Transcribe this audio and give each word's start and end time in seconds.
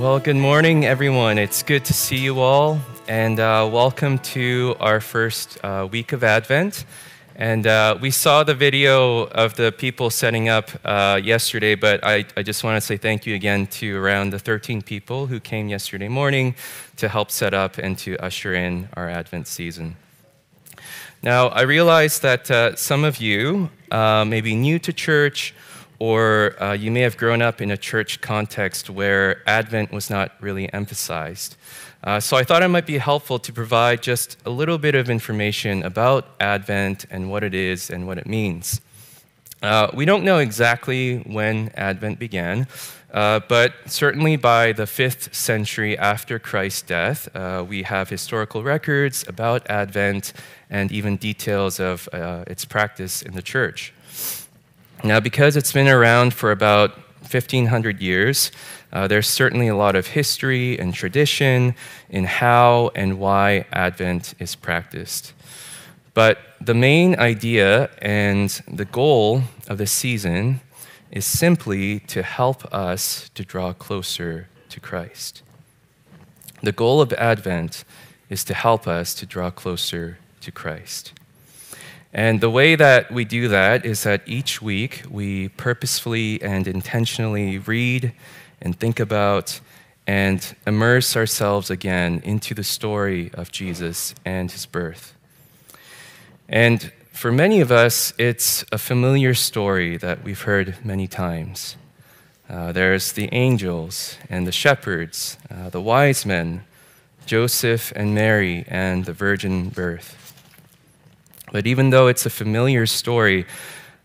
Well, 0.00 0.18
good 0.18 0.36
morning, 0.36 0.86
everyone. 0.86 1.36
It's 1.36 1.62
good 1.62 1.84
to 1.84 1.92
see 1.92 2.16
you 2.16 2.40
all, 2.40 2.80
and 3.06 3.38
uh, 3.38 3.68
welcome 3.70 4.18
to 4.32 4.74
our 4.80 4.98
first 4.98 5.62
uh, 5.62 5.86
week 5.92 6.12
of 6.12 6.24
Advent. 6.24 6.86
And 7.36 7.66
uh, 7.66 7.98
we 8.00 8.10
saw 8.10 8.42
the 8.42 8.54
video 8.54 9.24
of 9.24 9.56
the 9.56 9.72
people 9.72 10.08
setting 10.08 10.48
up 10.48 10.70
uh, 10.86 11.20
yesterday, 11.22 11.74
but 11.74 12.02
I, 12.02 12.24
I 12.34 12.42
just 12.42 12.64
want 12.64 12.78
to 12.78 12.80
say 12.80 12.96
thank 12.96 13.26
you 13.26 13.34
again 13.34 13.66
to 13.66 13.94
around 13.98 14.30
the 14.30 14.38
13 14.38 14.80
people 14.80 15.26
who 15.26 15.38
came 15.38 15.68
yesterday 15.68 16.08
morning 16.08 16.54
to 16.96 17.06
help 17.06 17.30
set 17.30 17.52
up 17.52 17.76
and 17.76 17.98
to 17.98 18.16
usher 18.24 18.54
in 18.54 18.88
our 18.94 19.10
Advent 19.10 19.48
season. 19.48 19.96
Now, 21.22 21.48
I 21.48 21.60
realize 21.60 22.20
that 22.20 22.50
uh, 22.50 22.74
some 22.74 23.04
of 23.04 23.18
you 23.18 23.68
uh, 23.90 24.24
may 24.24 24.40
be 24.40 24.54
new 24.54 24.78
to 24.78 24.94
church 24.94 25.52
or 26.00 26.60
uh, 26.60 26.72
you 26.72 26.90
may 26.90 27.00
have 27.00 27.16
grown 27.16 27.42
up 27.42 27.60
in 27.60 27.70
a 27.70 27.76
church 27.76 28.20
context 28.22 28.88
where 28.88 29.46
Advent 29.46 29.92
was 29.92 30.08
not 30.08 30.32
really 30.40 30.72
emphasized. 30.72 31.56
Uh, 32.02 32.18
so 32.18 32.38
I 32.38 32.42
thought 32.42 32.62
it 32.62 32.68
might 32.68 32.86
be 32.86 32.96
helpful 32.96 33.38
to 33.38 33.52
provide 33.52 34.02
just 34.02 34.38
a 34.46 34.50
little 34.50 34.78
bit 34.78 34.94
of 34.94 35.10
information 35.10 35.82
about 35.82 36.26
Advent 36.40 37.04
and 37.10 37.30
what 37.30 37.44
it 37.44 37.54
is 37.54 37.90
and 37.90 38.06
what 38.06 38.16
it 38.16 38.26
means. 38.26 38.80
Uh, 39.62 39.88
we 39.92 40.06
don't 40.06 40.24
know 40.24 40.38
exactly 40.38 41.18
when 41.18 41.70
Advent 41.74 42.18
began, 42.18 42.66
uh, 43.12 43.40
but 43.46 43.74
certainly 43.84 44.36
by 44.36 44.72
the 44.72 44.86
fifth 44.86 45.34
century 45.34 45.98
after 45.98 46.38
Christ's 46.38 46.80
death, 46.80 47.28
uh, 47.36 47.62
we 47.68 47.82
have 47.82 48.08
historical 48.08 48.62
records 48.62 49.28
about 49.28 49.68
Advent 49.68 50.32
and 50.70 50.90
even 50.90 51.18
details 51.18 51.78
of 51.78 52.08
uh, 52.14 52.44
its 52.46 52.64
practice 52.64 53.20
in 53.20 53.34
the 53.34 53.42
church. 53.42 53.92
Now, 55.02 55.18
because 55.18 55.56
it's 55.56 55.72
been 55.72 55.88
around 55.88 56.34
for 56.34 56.50
about 56.50 56.90
1500 57.20 58.00
years, 58.02 58.50
uh, 58.92 59.06
there's 59.06 59.28
certainly 59.28 59.68
a 59.68 59.76
lot 59.76 59.96
of 59.96 60.08
history 60.08 60.78
and 60.78 60.92
tradition 60.92 61.74
in 62.10 62.24
how 62.24 62.90
and 62.94 63.18
why 63.18 63.64
Advent 63.72 64.34
is 64.38 64.54
practiced. 64.54 65.32
But 66.12 66.38
the 66.60 66.74
main 66.74 67.18
idea 67.18 67.88
and 68.02 68.50
the 68.68 68.84
goal 68.84 69.44
of 69.68 69.78
the 69.78 69.86
season 69.86 70.60
is 71.10 71.24
simply 71.24 72.00
to 72.00 72.22
help 72.22 72.64
us 72.74 73.30
to 73.34 73.44
draw 73.44 73.72
closer 73.72 74.48
to 74.68 74.80
Christ. 74.80 75.42
The 76.62 76.72
goal 76.72 77.00
of 77.00 77.12
Advent 77.14 77.84
is 78.28 78.44
to 78.44 78.54
help 78.54 78.86
us 78.86 79.14
to 79.14 79.24
draw 79.24 79.50
closer 79.50 80.18
to 80.42 80.52
Christ. 80.52 81.12
And 82.12 82.40
the 82.40 82.50
way 82.50 82.74
that 82.74 83.12
we 83.12 83.24
do 83.24 83.48
that 83.48 83.86
is 83.86 84.02
that 84.02 84.22
each 84.26 84.60
week 84.60 85.02
we 85.08 85.48
purposefully 85.50 86.42
and 86.42 86.66
intentionally 86.66 87.58
read 87.58 88.12
and 88.60 88.78
think 88.78 88.98
about 88.98 89.60
and 90.06 90.56
immerse 90.66 91.16
ourselves 91.16 91.70
again 91.70 92.20
into 92.24 92.52
the 92.52 92.64
story 92.64 93.30
of 93.34 93.52
Jesus 93.52 94.12
and 94.24 94.50
his 94.50 94.66
birth. 94.66 95.14
And 96.48 96.92
for 97.12 97.30
many 97.30 97.60
of 97.60 97.70
us, 97.70 98.12
it's 98.18 98.64
a 98.72 98.78
familiar 98.78 99.34
story 99.34 99.96
that 99.98 100.24
we've 100.24 100.42
heard 100.42 100.84
many 100.84 101.06
times. 101.06 101.76
Uh, 102.48 102.72
there's 102.72 103.12
the 103.12 103.28
angels 103.32 104.16
and 104.28 104.48
the 104.48 104.52
shepherds, 104.52 105.38
uh, 105.48 105.70
the 105.70 105.80
wise 105.80 106.26
men, 106.26 106.64
Joseph 107.24 107.92
and 107.94 108.12
Mary, 108.12 108.64
and 108.66 109.04
the 109.04 109.12
virgin 109.12 109.68
birth. 109.68 110.19
But 111.52 111.66
even 111.66 111.90
though 111.90 112.06
it's 112.06 112.26
a 112.26 112.30
familiar 112.30 112.86
story, 112.86 113.46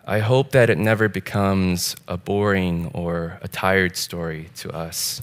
I 0.06 0.20
hope 0.20 0.52
that 0.52 0.70
it 0.70 0.78
never 0.78 1.08
becomes 1.08 1.96
a 2.08 2.18
boring 2.18 2.92
or 2.94 3.40
a 3.42 3.48
tired 3.48 3.96
story 3.96 4.50
to 4.58 4.72
us. 4.72 5.22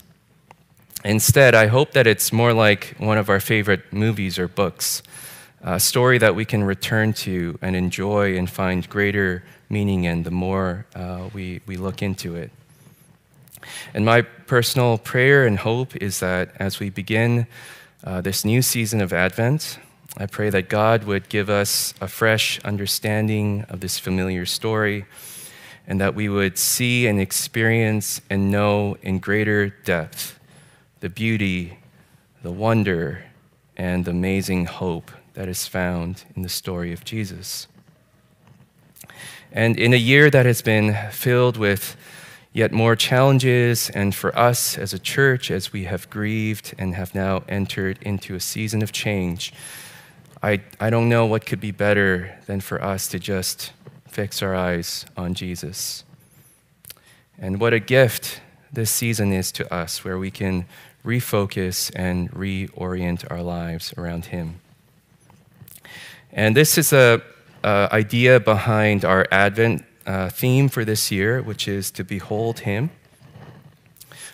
Instead, 1.05 1.55
I 1.55 1.67
hope 1.67 1.92
that 1.92 2.07
it's 2.07 2.33
more 2.33 2.52
like 2.52 2.95
one 2.98 3.19
of 3.19 3.29
our 3.29 3.41
favorite 3.41 3.92
movies 3.92 4.39
or 4.39 4.47
books, 4.47 5.02
a 5.63 5.80
story 5.80 6.19
that 6.19 6.35
we 6.35 6.45
can 6.45 6.64
return 6.64 7.13
to 7.13 7.58
and 7.63 7.74
enjoy 7.74 8.36
and 8.36 8.48
find 8.48 8.89
greater 8.89 9.42
meaning 9.68 10.05
in 10.05 10.23
the 10.23 10.30
more 10.30 10.86
uh, 10.95 11.29
we, 11.33 11.61
we 11.67 11.77
look 11.77 12.02
into 12.02 12.36
it. 12.36 12.51
And 13.95 14.05
my 14.05 14.23
personal 14.23 14.98
prayer 14.98 15.47
and 15.47 15.58
hope 15.58 15.97
is 15.97 16.20
that 16.20 16.51
as 16.58 16.79
we 16.79 16.91
begin 16.91 17.47
uh, 18.05 18.20
this 18.20 18.45
new 18.45 18.63
season 18.63 19.01
of 19.01 19.13
Advent, 19.13 19.79
I 20.18 20.27
pray 20.27 20.50
that 20.50 20.68
God 20.68 21.05
would 21.05 21.30
give 21.30 21.48
us 21.48 21.95
a 22.00 22.06
fresh 22.06 22.61
understanding 22.64 23.64
of 23.70 23.80
this 23.80 23.98
familiar 23.98 24.45
story 24.45 25.06
and 25.86 26.00
that 26.00 26.14
we 26.14 26.28
would 26.28 26.58
see 26.58 27.06
and 27.06 27.18
experience 27.18 28.20
and 28.28 28.50
know 28.50 28.96
in 29.02 29.18
greater 29.20 29.70
depth 29.70 30.39
the 31.00 31.08
beauty, 31.08 31.78
the 32.42 32.52
wonder, 32.52 33.24
and 33.77 34.05
the 34.05 34.11
amazing 34.11 34.67
hope 34.67 35.11
that 35.34 35.48
is 35.48 35.67
found 35.67 36.24
in 36.36 36.42
the 36.42 36.48
story 36.48 36.92
of 36.92 37.05
Jesus. 37.05 37.67
And 39.50 39.79
in 39.79 39.92
a 39.92 39.96
year 39.96 40.30
that 40.30 40.46
has 40.46 40.62
been 40.62 40.96
filled 41.11 41.56
with 41.56 41.96
yet 42.52 42.70
more 42.70 42.94
challenges, 42.94 43.90
and 43.90 44.14
for 44.14 44.36
us 44.39 44.77
as 44.77 44.92
a 44.92 44.98
church, 44.98 45.50
as 45.50 45.73
we 45.73 45.84
have 45.84 46.11
grieved 46.11 46.74
and 46.79 46.94
have 46.94 47.14
now 47.14 47.42
entered 47.48 47.98
into 48.02 48.34
a 48.34 48.40
season 48.40 48.83
of 48.83 48.92
change, 48.92 49.52
I, 50.45 50.61
I 50.80 50.91
don't 50.91 51.08
know 51.08 51.25
what 51.25 51.47
could 51.47 51.61
be 51.61 51.70
better 51.70 52.36
than 52.47 52.61
for 52.61 52.83
us 52.83 53.07
to 53.08 53.20
just 53.20 53.73
fix 54.08 54.42
our 54.42 54.57
eyes 54.57 55.07
on 55.17 55.35
Jesus. 55.35 56.03
And 57.39 57.61
what 57.61 57.73
a 57.73 57.79
gift 57.79 58.41
this 58.73 58.91
season 58.91 59.33
is 59.33 59.53
to 59.53 59.73
us, 59.73 60.05
where 60.05 60.19
we 60.19 60.33
can 60.33 60.67
refocus 61.05 61.92
and 61.95 62.29
reorient 62.33 63.30
our 63.30 63.41
lives 63.41 63.95
around 63.97 64.27
Him. 64.27 64.61
And 66.33 66.57
this 66.57 66.77
is 66.77 66.92
a, 66.92 67.23
idea 67.64 68.41
behind 68.41 69.05
our 69.05 69.24
Advent 69.30 69.85
uh, 70.05 70.29
theme 70.29 70.69
for 70.69 70.85
this 70.85 71.13
year, 71.13 71.41
which 71.41 71.69
is 71.69 71.92
to 71.92 72.03
behold 72.03 72.61
Him. 72.61 72.91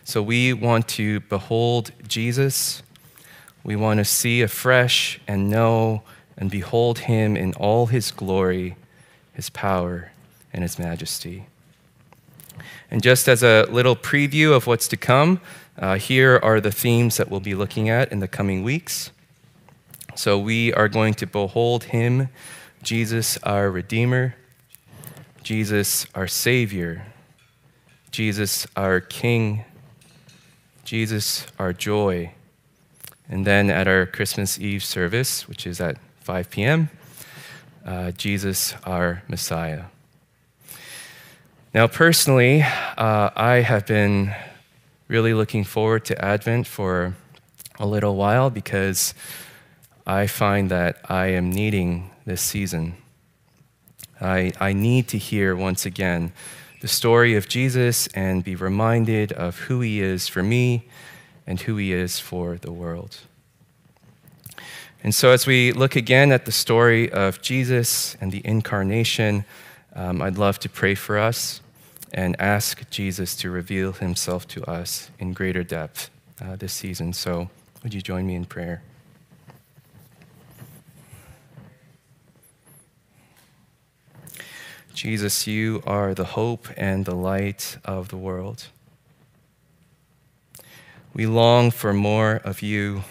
So 0.04 0.22
we 0.22 0.54
want 0.54 0.88
to 0.88 1.20
behold 1.20 1.90
Jesus 2.06 2.82
we 3.64 3.76
want 3.76 3.98
to 3.98 4.04
see 4.04 4.42
afresh 4.42 5.20
and 5.26 5.50
know 5.50 6.02
and 6.36 6.50
behold 6.50 7.00
him 7.00 7.36
in 7.36 7.52
all 7.54 7.86
his 7.86 8.10
glory, 8.10 8.76
his 9.32 9.50
power, 9.50 10.12
and 10.52 10.62
his 10.62 10.78
majesty. 10.78 11.46
And 12.90 13.02
just 13.02 13.28
as 13.28 13.42
a 13.42 13.66
little 13.70 13.96
preview 13.96 14.54
of 14.54 14.66
what's 14.66 14.88
to 14.88 14.96
come, 14.96 15.40
uh, 15.76 15.98
here 15.98 16.40
are 16.42 16.60
the 16.60 16.70
themes 16.70 17.16
that 17.18 17.28
we'll 17.28 17.40
be 17.40 17.54
looking 17.54 17.88
at 17.88 18.10
in 18.10 18.20
the 18.20 18.28
coming 18.28 18.62
weeks. 18.62 19.10
So 20.14 20.38
we 20.38 20.72
are 20.72 20.88
going 20.88 21.14
to 21.14 21.26
behold 21.26 21.84
him, 21.84 22.28
Jesus, 22.82 23.36
our 23.42 23.70
Redeemer, 23.70 24.34
Jesus, 25.42 26.06
our 26.14 26.26
Savior, 26.26 27.06
Jesus, 28.10 28.66
our 28.76 29.00
King, 29.00 29.64
Jesus, 30.84 31.46
our 31.58 31.72
joy 31.72 32.32
and 33.28 33.46
then 33.46 33.70
at 33.70 33.86
our 33.86 34.06
Christmas 34.06 34.58
Eve 34.58 34.82
service, 34.82 35.48
which 35.48 35.66
is 35.66 35.80
at 35.80 35.98
5 36.20 36.50
p.m., 36.50 36.90
uh, 37.84 38.10
Jesus, 38.12 38.74
our 38.84 39.22
Messiah. 39.28 39.84
Now, 41.74 41.86
personally, 41.86 42.62
uh, 42.62 43.30
I 43.36 43.56
have 43.56 43.86
been 43.86 44.34
really 45.06 45.34
looking 45.34 45.64
forward 45.64 46.04
to 46.06 46.24
Advent 46.24 46.66
for 46.66 47.14
a 47.78 47.86
little 47.86 48.16
while 48.16 48.50
because 48.50 49.14
I 50.06 50.26
find 50.26 50.70
that 50.70 50.98
I 51.08 51.26
am 51.26 51.50
needing 51.50 52.10
this 52.24 52.40
season. 52.40 52.94
I, 54.20 54.52
I 54.58 54.72
need 54.72 55.08
to 55.08 55.18
hear 55.18 55.54
once 55.54 55.86
again 55.86 56.32
the 56.80 56.88
story 56.88 57.36
of 57.36 57.48
Jesus 57.48 58.06
and 58.08 58.42
be 58.42 58.54
reminded 58.54 59.32
of 59.32 59.58
who 59.60 59.80
he 59.80 60.00
is 60.00 60.28
for 60.28 60.42
me 60.42 60.88
and 61.48 61.62
who 61.62 61.78
he 61.78 61.94
is 61.94 62.20
for 62.20 62.58
the 62.58 62.70
world. 62.70 63.20
And 65.02 65.14
so, 65.14 65.30
as 65.30 65.46
we 65.46 65.72
look 65.72 65.96
again 65.96 66.30
at 66.30 66.44
the 66.44 66.52
story 66.52 67.10
of 67.10 67.40
Jesus 67.40 68.16
and 68.20 68.30
the 68.30 68.42
incarnation, 68.44 69.44
um, 69.94 70.20
I'd 70.20 70.36
love 70.36 70.58
to 70.60 70.68
pray 70.68 70.94
for 70.94 71.18
us 71.18 71.62
and 72.12 72.38
ask 72.38 72.88
Jesus 72.90 73.34
to 73.36 73.50
reveal 73.50 73.92
himself 73.92 74.46
to 74.48 74.64
us 74.70 75.10
in 75.18 75.32
greater 75.32 75.64
depth 75.64 76.10
uh, 76.40 76.56
this 76.56 76.74
season. 76.74 77.12
So, 77.14 77.48
would 77.82 77.94
you 77.94 78.02
join 78.02 78.26
me 78.26 78.34
in 78.34 78.44
prayer? 78.44 78.82
Jesus, 84.92 85.46
you 85.46 85.82
are 85.86 86.12
the 86.12 86.24
hope 86.24 86.68
and 86.76 87.06
the 87.06 87.14
light 87.14 87.78
of 87.84 88.08
the 88.08 88.16
world. 88.16 88.66
We 91.18 91.26
long 91.26 91.72
for 91.72 91.92
more 91.92 92.36
of 92.44 92.62
you 92.62 93.02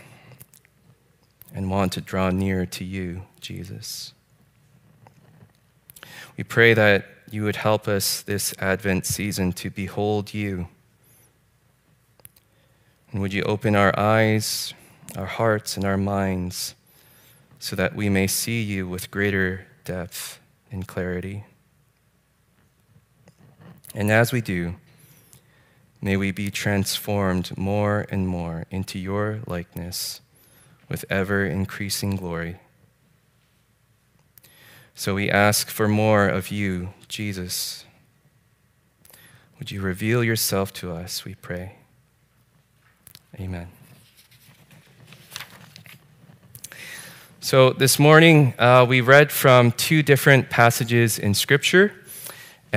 and 1.54 1.70
want 1.70 1.92
to 1.92 2.00
draw 2.00 2.30
near 2.30 2.66
to 2.66 2.86
you, 2.86 3.24
Jesus. 3.42 4.14
We 6.38 6.46
pray 6.46 6.74
that 6.74 7.04
you 7.30 7.44
would 7.44 7.58
help 7.58 7.86
us 7.86 8.22
this 8.22 8.54
Advent 8.60 9.06
season 9.06 9.52
to 9.52 9.70
behold 9.70 10.34
you, 10.34 10.70
And 13.12 13.20
would 13.20 13.34
you 13.34 13.44
open 13.44 13.76
our 13.76 13.94
eyes, 14.00 14.74
our 15.18 15.26
hearts, 15.26 15.76
and 15.76 15.84
our 15.84 15.98
minds 15.98 16.76
so 17.60 17.76
that 17.76 17.94
we 17.94 18.08
may 18.08 18.28
see 18.28 18.62
you 18.62 18.88
with 18.88 19.12
greater 19.12 19.68
depth 19.84 20.40
and 20.72 20.88
clarity? 20.88 21.44
And 23.94 24.10
as 24.10 24.32
we 24.32 24.40
do, 24.40 24.76
may 26.02 26.18
we 26.18 26.32
be 26.32 26.50
transformed 26.50 27.58
more 27.58 28.06
and 28.10 28.28
more 28.28 28.66
into 28.70 29.00
your 29.00 29.40
likeness 29.48 30.22
with 30.90 31.06
ever 31.10 31.46
increasing 31.46 32.16
glory. 32.16 32.58
So 34.96 35.16
we 35.16 35.30
ask 35.30 35.70
for 35.70 35.88
more 35.88 36.28
of 36.28 36.50
you, 36.50 36.90
Jesus. 37.08 37.86
Would 39.60 39.72
you 39.72 39.82
reveal 39.82 40.24
yourself 40.24 40.74
to 40.74 40.92
us, 40.92 41.26
we 41.26 41.36
pray. 41.36 41.76
Amen. 43.40 43.68
So 47.40 47.72
this 47.72 47.98
morning, 47.98 48.54
uh, 48.60 48.86
we 48.90 49.02
read 49.02 49.32
from 49.32 49.72
two 49.72 50.04
different 50.04 50.50
passages 50.50 51.18
in 51.18 51.34
Scripture. 51.34 51.94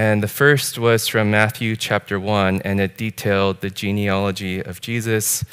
And 0.01 0.23
the 0.23 0.29
first 0.29 0.79
was 0.79 1.09
from 1.09 1.31
Matthew 1.31 1.77
chapter 1.77 2.19
1, 2.19 2.63
and 2.63 2.81
it 2.81 2.97
detailed 2.97 3.61
the 3.61 3.69
genealogy 3.69 4.59
of 4.59 4.81
Jesus. 4.81 5.45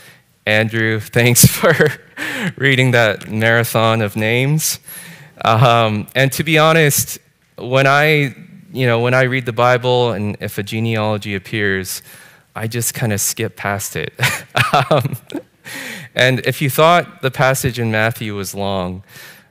Andrew, 0.45 0.99
thanks 1.17 1.45
for 1.45 1.75
reading 2.55 2.91
that 2.91 3.29
marathon 3.29 4.01
of 4.01 4.15
names. 4.15 4.79
Um, 5.43 6.07
and 6.15 6.31
to 6.31 6.45
be 6.45 6.57
honest, 6.57 7.19
when 7.57 7.87
I, 7.87 8.33
you 8.71 8.87
know, 8.87 9.01
when 9.01 9.13
I 9.13 9.23
read 9.23 9.45
the 9.45 9.51
Bible 9.51 10.13
and 10.13 10.37
if 10.39 10.57
a 10.57 10.63
genealogy 10.63 11.35
appears, 11.35 12.01
I 12.55 12.67
just 12.67 12.93
kind 12.93 13.11
of 13.11 13.19
skip 13.19 13.57
past 13.57 13.97
it. 13.97 14.13
um, 14.89 15.17
and 16.15 16.39
if 16.45 16.61
you 16.61 16.69
thought 16.69 17.21
the 17.21 17.31
passage 17.31 17.79
in 17.79 17.91
Matthew 17.91 18.33
was 18.33 18.55
long, 18.55 19.03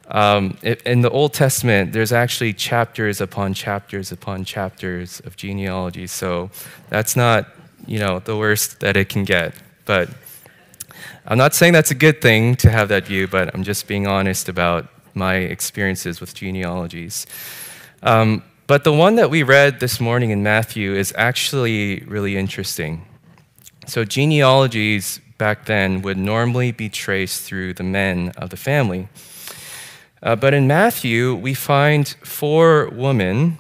um, 0.09 0.57
in 0.63 1.01
the 1.01 1.11
Old 1.11 1.35
Testament, 1.35 1.93
there's 1.93 2.13
actually 2.13 2.53
chapters 2.53 3.21
upon 3.21 3.55
chapters 3.55 4.13
upon 4.13 4.45
chapters 4.45 5.21
of 5.21 5.37
genealogy. 5.37 6.07
So 6.07 6.51
that's 6.89 7.17
not, 7.17 7.49
you 7.87 7.99
know, 7.99 8.21
the 8.21 8.37
worst 8.37 8.81
that 8.81 8.97
it 8.97 9.09
can 9.09 9.25
get. 9.25 9.55
But 9.85 10.09
I'm 11.27 11.39
not 11.39 11.55
saying 11.55 11.73
that's 11.73 11.91
a 11.91 11.97
good 11.97 12.23
thing 12.23 12.55
to 12.57 12.71
have 12.71 12.89
that 12.89 13.05
view, 13.05 13.27
but 13.27 13.53
I'm 13.55 13.65
just 13.65 13.89
being 13.89 14.07
honest 14.07 14.49
about 14.49 14.87
my 15.15 15.37
experiences 15.37 16.21
with 16.21 16.35
genealogies. 16.35 17.27
Um, 18.03 18.45
but 18.69 18.85
the 18.85 18.93
one 18.93 19.17
that 19.17 19.31
we 19.31 19.43
read 19.43 19.81
this 19.81 20.01
morning 20.01 20.31
in 20.31 20.43
Matthew 20.43 20.95
is 20.95 21.13
actually 21.17 22.01
really 22.01 22.37
interesting. 22.37 23.07
So, 23.87 24.05
genealogies 24.05 25.21
back 25.39 25.67
then 25.67 26.03
would 26.03 26.17
normally 26.17 26.73
be 26.73 26.89
traced 26.89 27.43
through 27.43 27.75
the 27.75 27.85
men 27.85 28.33
of 28.37 28.51
the 28.51 28.57
family. 28.57 29.09
Uh, 30.27 30.35
but 30.35 30.53
in 30.53 30.67
Matthew, 30.67 31.37
we 31.37 31.55
find 31.55 32.09
four 32.25 32.89
women, 32.89 33.59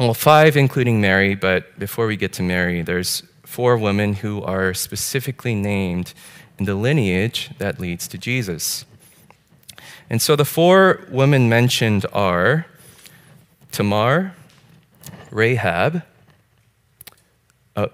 well, 0.00 0.14
five 0.14 0.56
including 0.56 1.00
Mary, 1.00 1.36
but 1.36 1.78
before 1.78 2.08
we 2.08 2.16
get 2.16 2.32
to 2.32 2.42
Mary, 2.42 2.82
there's 2.82 3.22
four 3.44 3.78
women 3.78 4.14
who 4.14 4.42
are 4.42 4.74
specifically 4.74 5.54
named 5.54 6.12
in 6.58 6.64
the 6.64 6.74
lineage 6.74 7.50
that 7.58 7.78
leads 7.78 8.08
to 8.08 8.18
Jesus. 8.18 8.84
And 10.10 10.20
so 10.20 10.34
the 10.34 10.44
four 10.44 11.06
women 11.08 11.48
mentioned 11.48 12.04
are 12.12 12.66
Tamar, 13.70 14.34
Rahab, 15.30 16.02
uh, 17.76 17.86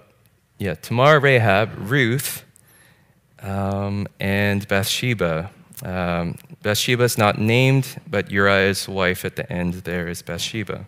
yeah, 0.56 0.76
Tamar, 0.76 1.20
Rahab, 1.20 1.72
Ruth, 1.76 2.42
um, 3.42 4.08
and 4.18 4.66
Bathsheba. 4.66 5.50
Um, 5.84 6.38
Bathsheba 6.64 7.02
is 7.04 7.18
not 7.18 7.38
named, 7.38 8.00
but 8.08 8.30
Uriah's 8.30 8.88
wife 8.88 9.26
at 9.26 9.36
the 9.36 9.52
end 9.52 9.74
there 9.84 10.08
is 10.08 10.22
Bathsheba. 10.22 10.86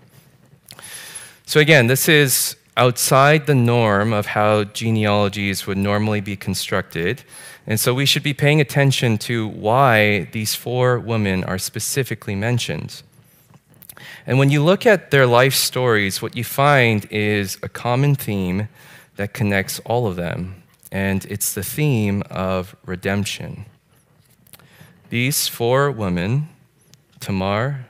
So 1.44 1.60
again, 1.60 1.86
this 1.86 2.08
is 2.08 2.56
outside 2.78 3.46
the 3.46 3.54
norm 3.54 4.14
of 4.14 4.24
how 4.24 4.64
genealogies 4.64 5.66
would 5.66 5.76
normally 5.76 6.22
be 6.22 6.34
constructed. 6.34 7.24
And 7.66 7.78
so 7.78 7.92
we 7.92 8.06
should 8.06 8.22
be 8.22 8.32
paying 8.32 8.58
attention 8.58 9.18
to 9.18 9.48
why 9.48 10.30
these 10.32 10.54
four 10.54 10.98
women 10.98 11.44
are 11.44 11.58
specifically 11.58 12.34
mentioned. 12.34 13.02
And 14.26 14.38
when 14.38 14.48
you 14.48 14.64
look 14.64 14.86
at 14.86 15.10
their 15.10 15.26
life 15.26 15.54
stories, 15.54 16.22
what 16.22 16.34
you 16.34 16.42
find 16.42 17.06
is 17.10 17.58
a 17.62 17.68
common 17.68 18.14
theme 18.14 18.68
that 19.16 19.34
connects 19.34 19.78
all 19.80 20.06
of 20.06 20.16
them, 20.16 20.62
and 20.90 21.26
it's 21.26 21.52
the 21.52 21.62
theme 21.62 22.22
of 22.30 22.74
redemption. 22.86 23.66
These 25.08 25.46
four 25.46 25.90
women, 25.90 26.48
Tamar, 27.20 27.86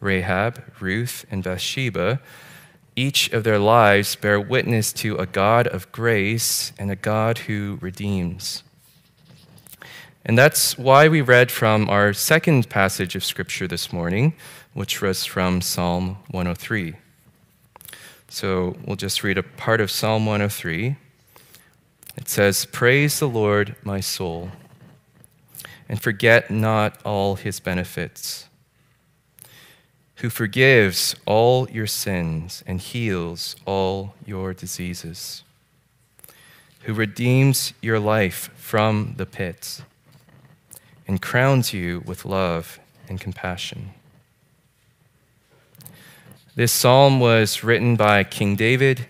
Rahab, 0.00 0.62
Ruth, 0.78 1.24
and 1.30 1.42
Bathsheba, 1.42 2.20
each 2.94 3.32
of 3.32 3.42
their 3.42 3.58
lives 3.58 4.14
bear 4.14 4.40
witness 4.40 4.92
to 4.94 5.16
a 5.16 5.26
God 5.26 5.66
of 5.66 5.90
grace 5.90 6.72
and 6.78 6.90
a 6.90 6.96
God 6.96 7.38
who 7.38 7.78
redeems. 7.80 8.62
And 10.24 10.38
that's 10.38 10.78
why 10.78 11.08
we 11.08 11.20
read 11.20 11.50
from 11.50 11.88
our 11.88 12.12
second 12.12 12.68
passage 12.68 13.16
of 13.16 13.24
Scripture 13.24 13.66
this 13.66 13.92
morning, 13.92 14.34
which 14.72 15.02
was 15.02 15.24
from 15.24 15.60
Psalm 15.60 16.18
103. 16.30 16.94
So 18.28 18.76
we'll 18.86 18.96
just 18.96 19.24
read 19.24 19.36
a 19.36 19.42
part 19.42 19.80
of 19.80 19.90
Psalm 19.90 20.26
103. 20.26 20.96
It 22.16 22.28
says, 22.28 22.66
Praise 22.66 23.18
the 23.18 23.28
Lord, 23.28 23.74
my 23.82 23.98
soul, 23.98 24.50
and 25.92 26.00
forget 26.00 26.50
not 26.50 26.98
all 27.04 27.34
his 27.34 27.60
benefits 27.60 28.48
who 30.16 30.30
forgives 30.30 31.14
all 31.26 31.68
your 31.68 31.86
sins 31.86 32.64
and 32.66 32.80
heals 32.80 33.56
all 33.66 34.14
your 34.24 34.54
diseases, 34.54 35.42
who 36.84 36.94
redeems 36.94 37.74
your 37.82 38.00
life 38.00 38.50
from 38.56 39.12
the 39.18 39.26
pit 39.26 39.82
and 41.06 41.20
crowns 41.20 41.74
you 41.74 42.02
with 42.06 42.24
love 42.24 42.80
and 43.06 43.20
compassion. 43.20 43.90
This 46.54 46.72
psalm 46.72 47.20
was 47.20 47.62
written 47.62 47.96
by 47.96 48.24
King 48.24 48.56
David, 48.56 49.08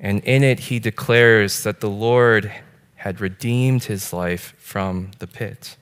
and 0.00 0.24
in 0.24 0.42
it 0.42 0.58
he 0.58 0.80
declares 0.80 1.62
that 1.62 1.78
the 1.78 1.88
Lord 1.88 2.50
had 2.96 3.20
redeemed 3.20 3.84
his 3.84 4.12
life 4.12 4.56
from 4.58 5.12
the 5.20 5.28
pit. 5.28 5.76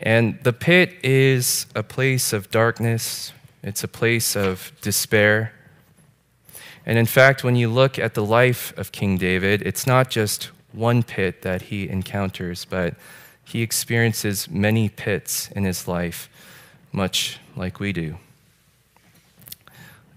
And 0.00 0.38
the 0.42 0.52
pit 0.52 0.94
is 1.02 1.66
a 1.74 1.82
place 1.82 2.32
of 2.32 2.50
darkness, 2.50 3.32
it's 3.62 3.82
a 3.82 3.88
place 3.88 4.36
of 4.36 4.72
despair. 4.80 5.52
And 6.86 6.96
in 6.96 7.06
fact, 7.06 7.44
when 7.44 7.56
you 7.56 7.68
look 7.68 7.98
at 7.98 8.14
the 8.14 8.24
life 8.24 8.76
of 8.78 8.92
King 8.92 9.18
David, 9.18 9.62
it's 9.62 9.86
not 9.86 10.08
just 10.08 10.50
one 10.72 11.02
pit 11.02 11.42
that 11.42 11.62
he 11.62 11.88
encounters, 11.88 12.64
but 12.64 12.94
he 13.44 13.62
experiences 13.62 14.48
many 14.48 14.88
pits 14.88 15.50
in 15.50 15.64
his 15.64 15.88
life, 15.88 16.28
much 16.92 17.40
like 17.56 17.80
we 17.80 17.92
do. 17.92 18.16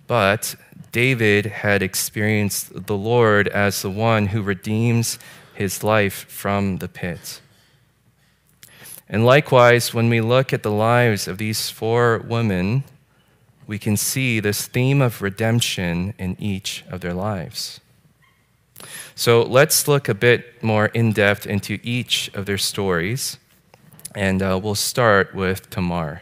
But 0.07 0.55
David 0.91 1.45
had 1.45 1.81
experienced 1.81 2.85
the 2.85 2.97
Lord 2.97 3.47
as 3.47 3.81
the 3.81 3.89
one 3.89 4.27
who 4.27 4.41
redeems 4.41 5.17
his 5.53 5.83
life 5.83 6.25
from 6.29 6.77
the 6.77 6.89
pit. 6.89 7.41
And 9.11 9.25
likewise, 9.25 9.93
when 9.93 10.09
we 10.09 10.21
look 10.21 10.53
at 10.53 10.63
the 10.63 10.71
lives 10.71 11.27
of 11.27 11.37
these 11.37 11.69
four 11.69 12.19
women, 12.19 12.85
we 13.67 13.77
can 13.77 13.97
see 13.97 14.39
this 14.39 14.67
theme 14.67 15.01
of 15.01 15.21
redemption 15.21 16.13
in 16.17 16.37
each 16.39 16.85
of 16.89 17.01
their 17.01 17.13
lives. 17.13 17.81
So 19.13 19.43
let's 19.43 19.85
look 19.85 20.07
a 20.07 20.13
bit 20.13 20.63
more 20.63 20.85
in 20.87 21.11
depth 21.11 21.45
into 21.45 21.77
each 21.83 22.31
of 22.33 22.45
their 22.45 22.57
stories, 22.57 23.37
and 24.15 24.41
uh, 24.41 24.57
we'll 24.63 24.75
start 24.75 25.35
with 25.35 25.69
Tamar. 25.69 26.21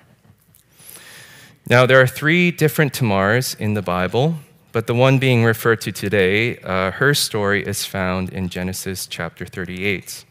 Now, 1.70 1.86
there 1.86 2.02
are 2.02 2.08
three 2.08 2.50
different 2.50 2.94
Tamars 2.94 3.58
in 3.60 3.76
the 3.76 3.84
Bible, 3.84 4.38
but 4.72 4.88
the 4.88 4.96
one 4.96 5.20
being 5.20 5.44
referred 5.44 5.82
to 5.82 5.92
today, 5.92 6.58
uh, 6.58 6.90
her 6.90 7.14
story 7.14 7.64
is 7.64 7.86
found 7.86 8.34
in 8.34 8.50
Genesis 8.50 9.06
chapter 9.06 9.46
38. 9.46 10.26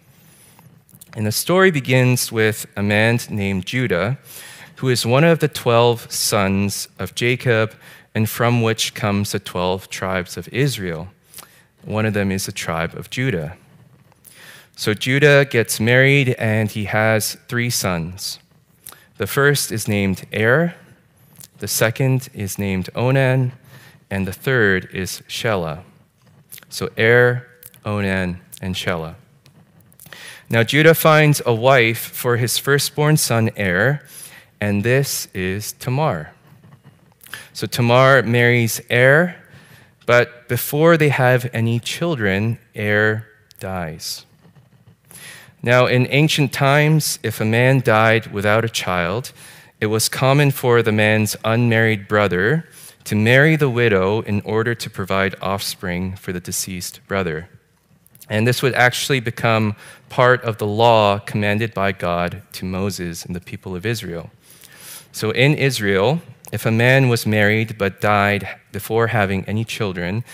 And 1.16 1.26
the 1.26 1.32
story 1.32 1.70
begins 1.70 2.30
with 2.30 2.66
a 2.76 2.82
man 2.82 3.18
named 3.30 3.66
Judah, 3.66 4.18
who 4.76 4.88
is 4.88 5.06
one 5.06 5.24
of 5.24 5.38
the 5.38 5.48
12 5.48 6.12
sons 6.12 6.88
of 6.98 7.14
Jacob, 7.14 7.74
and 8.14 8.28
from 8.28 8.62
which 8.62 8.94
comes 8.94 9.32
the 9.32 9.38
12 9.38 9.88
tribes 9.88 10.36
of 10.36 10.48
Israel. 10.48 11.08
One 11.84 12.06
of 12.06 12.14
them 12.14 12.30
is 12.30 12.46
the 12.46 12.52
tribe 12.52 12.94
of 12.94 13.10
Judah. 13.10 13.56
So 14.76 14.94
Judah 14.94 15.44
gets 15.44 15.80
married 15.80 16.34
and 16.38 16.70
he 16.70 16.84
has 16.84 17.36
three 17.48 17.70
sons. 17.70 18.38
The 19.16 19.26
first 19.26 19.72
is 19.72 19.88
named 19.88 20.24
Er, 20.32 20.74
the 21.58 21.66
second 21.66 22.28
is 22.32 22.58
named 22.58 22.88
Onan, 22.94 23.52
and 24.10 24.28
the 24.28 24.32
third 24.32 24.88
is 24.92 25.22
Shelah. 25.28 25.82
So 26.68 26.90
Er, 26.96 27.48
Onan, 27.84 28.40
and 28.62 28.76
Shelah. 28.76 29.16
Now 30.50 30.62
Judah 30.62 30.94
finds 30.94 31.42
a 31.44 31.52
wife 31.52 31.98
for 31.98 32.38
his 32.38 32.56
firstborn 32.56 33.18
son 33.18 33.50
Er, 33.58 34.00
and 34.58 34.82
this 34.82 35.28
is 35.34 35.72
Tamar. 35.72 36.32
So 37.52 37.66
Tamar 37.66 38.22
marries 38.22 38.80
Er, 38.90 39.36
but 40.06 40.48
before 40.48 40.96
they 40.96 41.10
have 41.10 41.50
any 41.52 41.78
children, 41.78 42.58
Er 42.74 43.26
dies. 43.60 44.24
Now, 45.62 45.84
in 45.84 46.06
ancient 46.10 46.52
times, 46.52 47.18
if 47.22 47.42
a 47.42 47.44
man 47.44 47.80
died 47.80 48.32
without 48.32 48.64
a 48.64 48.70
child, 48.70 49.32
it 49.82 49.86
was 49.86 50.08
common 50.08 50.50
for 50.50 50.82
the 50.82 50.92
man's 50.92 51.36
unmarried 51.44 52.08
brother 52.08 52.66
to 53.04 53.14
marry 53.14 53.54
the 53.56 53.68
widow 53.68 54.22
in 54.22 54.40
order 54.42 54.74
to 54.74 54.88
provide 54.88 55.34
offspring 55.42 56.16
for 56.16 56.32
the 56.32 56.40
deceased 56.40 57.00
brother. 57.06 57.50
And 58.28 58.46
this 58.46 58.62
would 58.62 58.74
actually 58.74 59.20
become 59.20 59.74
part 60.08 60.42
of 60.42 60.58
the 60.58 60.66
law 60.66 61.18
commanded 61.18 61.74
by 61.74 61.92
God 61.92 62.42
to 62.52 62.64
Moses 62.64 63.24
and 63.24 63.34
the 63.34 63.40
people 63.40 63.74
of 63.74 63.86
Israel. 63.86 64.30
So 65.12 65.30
in 65.30 65.54
Israel, 65.54 66.20
if 66.52 66.66
a 66.66 66.70
man 66.70 67.08
was 67.08 67.26
married 67.26 67.78
but 67.78 68.00
died 68.00 68.48
before 68.72 69.08
having 69.08 69.44
any 69.44 69.64
children, 69.64 70.24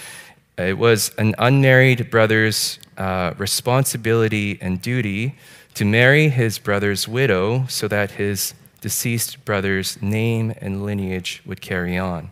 it 0.57 0.79
was 0.79 1.11
an 1.19 1.35
unmarried 1.39 2.11
brother's 2.11 2.79
uh, 2.97 3.35
responsibility 3.39 4.59
and 4.61 4.81
duty 4.81 5.35
to 5.75 5.85
marry 5.85 6.29
his 6.29 6.59
brother's 6.59 7.09
widow 7.09 7.67
so 7.67 7.89
that 7.89 8.13
his 8.13 8.55
deceased 8.81 9.45
brother's 9.45 10.01
name 10.01 10.55
and 10.61 10.85
lineage 10.85 11.43
would 11.45 11.61
carry 11.61 11.99
on. 11.99 12.31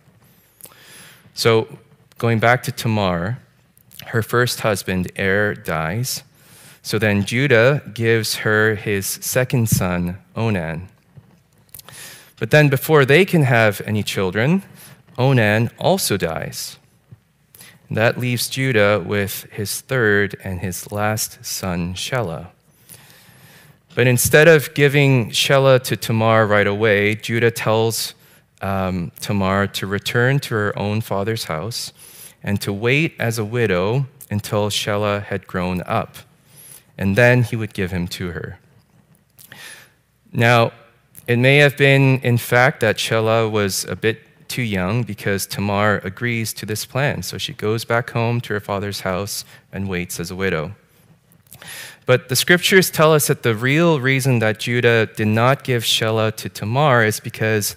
So, 1.33 1.79
going 2.19 2.39
back 2.39 2.63
to 2.63 2.71
Tamar, 2.71 3.39
her 4.07 4.21
first 4.21 4.61
husband, 4.61 5.11
Er, 5.17 5.53
dies. 5.53 6.23
So 6.81 6.99
then 6.99 7.25
Judah 7.25 7.81
gives 7.93 8.37
her 8.37 8.75
his 8.75 9.07
second 9.07 9.69
son, 9.69 10.17
Onan. 10.35 10.89
But 12.37 12.51
then, 12.51 12.67
before 12.67 13.05
they 13.05 13.23
can 13.23 13.43
have 13.43 13.81
any 13.85 14.03
children, 14.03 14.63
Onan 15.17 15.69
also 15.79 16.17
dies. 16.17 16.77
And 17.87 17.97
that 17.97 18.19
leaves 18.19 18.49
Judah 18.49 19.01
with 19.05 19.43
his 19.51 19.81
third 19.81 20.35
and 20.43 20.59
his 20.59 20.91
last 20.91 21.45
son, 21.45 21.93
Shelah. 21.93 22.47
But 23.95 24.07
instead 24.07 24.47
of 24.47 24.73
giving 24.73 25.29
Shelah 25.29 25.83
to 25.83 25.95
Tamar 25.95 26.47
right 26.47 26.65
away, 26.65 27.15
Judah 27.15 27.51
tells 27.51 28.15
um, 28.61 29.11
Tamar 29.19 29.67
to 29.67 29.87
return 29.87 30.39
to 30.39 30.55
her 30.55 30.79
own 30.79 31.01
father's 31.01 31.45
house 31.45 31.93
and 32.43 32.59
to 32.61 32.73
wait 32.73 33.15
as 33.19 33.39
a 33.39 33.45
widow 33.45 34.07
until 34.29 34.69
Shelah 34.69 35.23
had 35.23 35.47
grown 35.47 35.81
up. 35.83 36.17
And 36.97 37.15
then 37.15 37.43
he 37.43 37.55
would 37.55 37.73
give 37.73 37.91
him 37.91 38.07
to 38.09 38.31
her. 38.31 38.59
Now, 40.31 40.73
it 41.25 41.37
may 41.37 41.57
have 41.57 41.77
been, 41.77 42.19
in 42.19 42.37
fact, 42.37 42.81
that 42.81 42.97
Shelah 42.97 43.49
was 43.49 43.85
a 43.85 43.95
bit 43.95 44.19
too 44.47 44.61
young 44.61 45.03
because 45.03 45.47
Tamar 45.47 45.99
agrees 46.03 46.53
to 46.53 46.65
this 46.65 46.85
plan. 46.85 47.23
So 47.23 47.37
she 47.37 47.53
goes 47.53 47.85
back 47.85 48.09
home 48.09 48.41
to 48.41 48.53
her 48.53 48.59
father's 48.59 49.01
house 49.01 49.45
and 49.71 49.87
waits 49.87 50.19
as 50.19 50.29
a 50.29 50.35
widow. 50.35 50.75
But 52.05 52.27
the 52.27 52.35
scriptures 52.35 52.89
tell 52.89 53.13
us 53.13 53.27
that 53.27 53.43
the 53.43 53.55
real 53.55 53.99
reason 53.99 54.39
that 54.39 54.59
Judah 54.59 55.05
did 55.05 55.27
not 55.27 55.63
give 55.63 55.83
Shelah 55.83 56.35
to 56.35 56.49
Tamar 56.49 57.05
is 57.05 57.19
because 57.19 57.75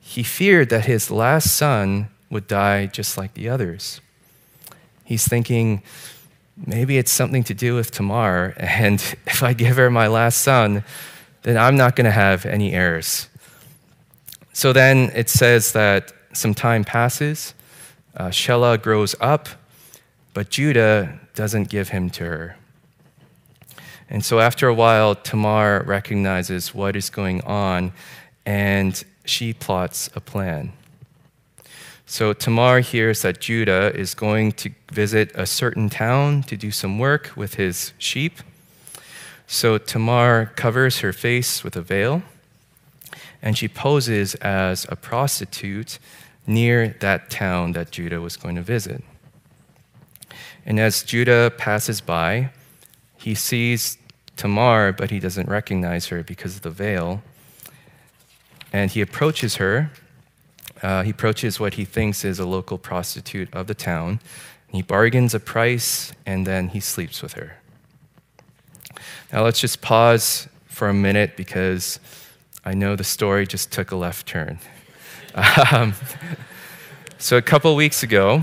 he 0.00 0.22
feared 0.22 0.70
that 0.70 0.86
his 0.86 1.10
last 1.10 1.54
son 1.54 2.08
would 2.30 2.46
die 2.46 2.86
just 2.86 3.16
like 3.16 3.34
the 3.34 3.48
others. 3.48 4.00
He's 5.04 5.26
thinking, 5.26 5.82
maybe 6.66 6.98
it's 6.98 7.10
something 7.10 7.44
to 7.44 7.54
do 7.54 7.74
with 7.74 7.90
Tamar, 7.90 8.54
and 8.58 9.00
if 9.26 9.42
I 9.42 9.52
give 9.52 9.76
her 9.76 9.90
my 9.90 10.06
last 10.06 10.40
son, 10.40 10.84
then 11.42 11.56
I'm 11.56 11.76
not 11.76 11.96
going 11.96 12.04
to 12.04 12.10
have 12.10 12.44
any 12.44 12.72
heirs. 12.72 13.28
So 14.52 14.72
then 14.72 15.10
it 15.14 15.30
says 15.30 15.72
that 15.72 16.12
some 16.32 16.54
time 16.54 16.84
passes, 16.84 17.54
uh, 18.16 18.28
Shelah 18.28 18.82
grows 18.82 19.14
up, 19.20 19.48
but 20.34 20.50
Judah 20.50 21.20
doesn't 21.34 21.68
give 21.68 21.90
him 21.90 22.10
to 22.10 22.24
her. 22.24 22.56
And 24.10 24.24
so 24.24 24.40
after 24.40 24.68
a 24.68 24.74
while, 24.74 25.14
Tamar 25.14 25.82
recognizes 25.84 26.74
what 26.74 26.96
is 26.96 27.10
going 27.10 27.42
on 27.42 27.92
and 28.46 29.02
she 29.24 29.52
plots 29.52 30.08
a 30.14 30.20
plan. 30.20 30.72
So 32.10 32.32
Tamar 32.32 32.80
hears 32.80 33.20
that 33.20 33.38
Judah 33.38 33.94
is 33.94 34.14
going 34.14 34.52
to 34.52 34.70
visit 34.90 35.30
a 35.34 35.44
certain 35.44 35.90
town 35.90 36.42
to 36.44 36.56
do 36.56 36.70
some 36.70 36.98
work 36.98 37.32
with 37.36 37.56
his 37.56 37.92
sheep. 37.98 38.38
So 39.46 39.76
Tamar 39.76 40.46
covers 40.56 41.00
her 41.00 41.12
face 41.12 41.62
with 41.62 41.76
a 41.76 41.82
veil 41.82 42.22
and 43.42 43.58
she 43.58 43.68
poses 43.68 44.34
as 44.36 44.86
a 44.88 44.96
prostitute 44.96 45.98
near 46.46 46.96
that 47.00 47.28
town 47.28 47.72
that 47.72 47.90
Judah 47.90 48.22
was 48.22 48.38
going 48.38 48.56
to 48.56 48.62
visit. 48.62 49.04
And 50.64 50.80
as 50.80 51.02
Judah 51.02 51.52
passes 51.58 52.00
by, 52.00 52.48
he 53.18 53.34
sees 53.34 53.98
Tamar, 54.34 54.92
but 54.92 55.10
he 55.10 55.20
doesn't 55.20 55.46
recognize 55.46 56.06
her 56.06 56.22
because 56.22 56.56
of 56.56 56.62
the 56.62 56.70
veil. 56.70 57.22
And 58.72 58.90
he 58.90 59.02
approaches 59.02 59.56
her. 59.56 59.90
Uh, 60.82 61.02
he 61.02 61.10
approaches 61.10 61.58
what 61.58 61.74
he 61.74 61.84
thinks 61.84 62.24
is 62.24 62.38
a 62.38 62.46
local 62.46 62.78
prostitute 62.78 63.52
of 63.52 63.66
the 63.66 63.74
town. 63.74 64.20
He 64.70 64.82
bargains 64.82 65.34
a 65.34 65.40
price 65.40 66.12
and 66.26 66.46
then 66.46 66.68
he 66.68 66.80
sleeps 66.80 67.22
with 67.22 67.32
her. 67.34 67.56
Now 69.32 69.44
let's 69.44 69.60
just 69.60 69.80
pause 69.80 70.48
for 70.66 70.88
a 70.88 70.94
minute 70.94 71.36
because 71.36 71.98
I 72.64 72.74
know 72.74 72.96
the 72.96 73.04
story 73.04 73.46
just 73.46 73.72
took 73.72 73.90
a 73.90 73.96
left 73.96 74.26
turn. 74.26 74.58
Um, 75.70 75.94
so, 77.18 77.36
a 77.36 77.42
couple 77.42 77.74
weeks 77.76 78.02
ago, 78.02 78.42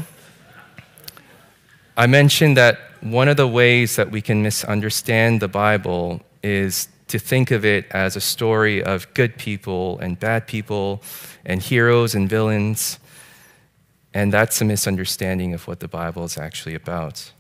I 1.97 2.07
mentioned 2.07 2.57
that 2.57 2.79
one 3.01 3.27
of 3.27 3.37
the 3.37 3.47
ways 3.47 3.95
that 3.95 4.11
we 4.11 4.21
can 4.21 4.41
misunderstand 4.43 5.41
the 5.41 5.47
Bible 5.47 6.21
is 6.43 6.87
to 7.07 7.19
think 7.19 7.51
of 7.51 7.63
it 7.63 7.85
as 7.91 8.15
a 8.15 8.21
story 8.21 8.83
of 8.83 9.13
good 9.13 9.37
people 9.37 9.99
and 9.99 10.19
bad 10.19 10.47
people 10.47 11.01
and 11.45 11.61
heroes 11.61 12.15
and 12.15 12.29
villains. 12.29 12.99
And 14.13 14.33
that's 14.33 14.61
a 14.61 14.65
misunderstanding 14.65 15.53
of 15.53 15.67
what 15.67 15.79
the 15.79 15.87
Bible 15.87 16.23
is 16.23 16.37
actually 16.37 16.73
about. 16.73 17.31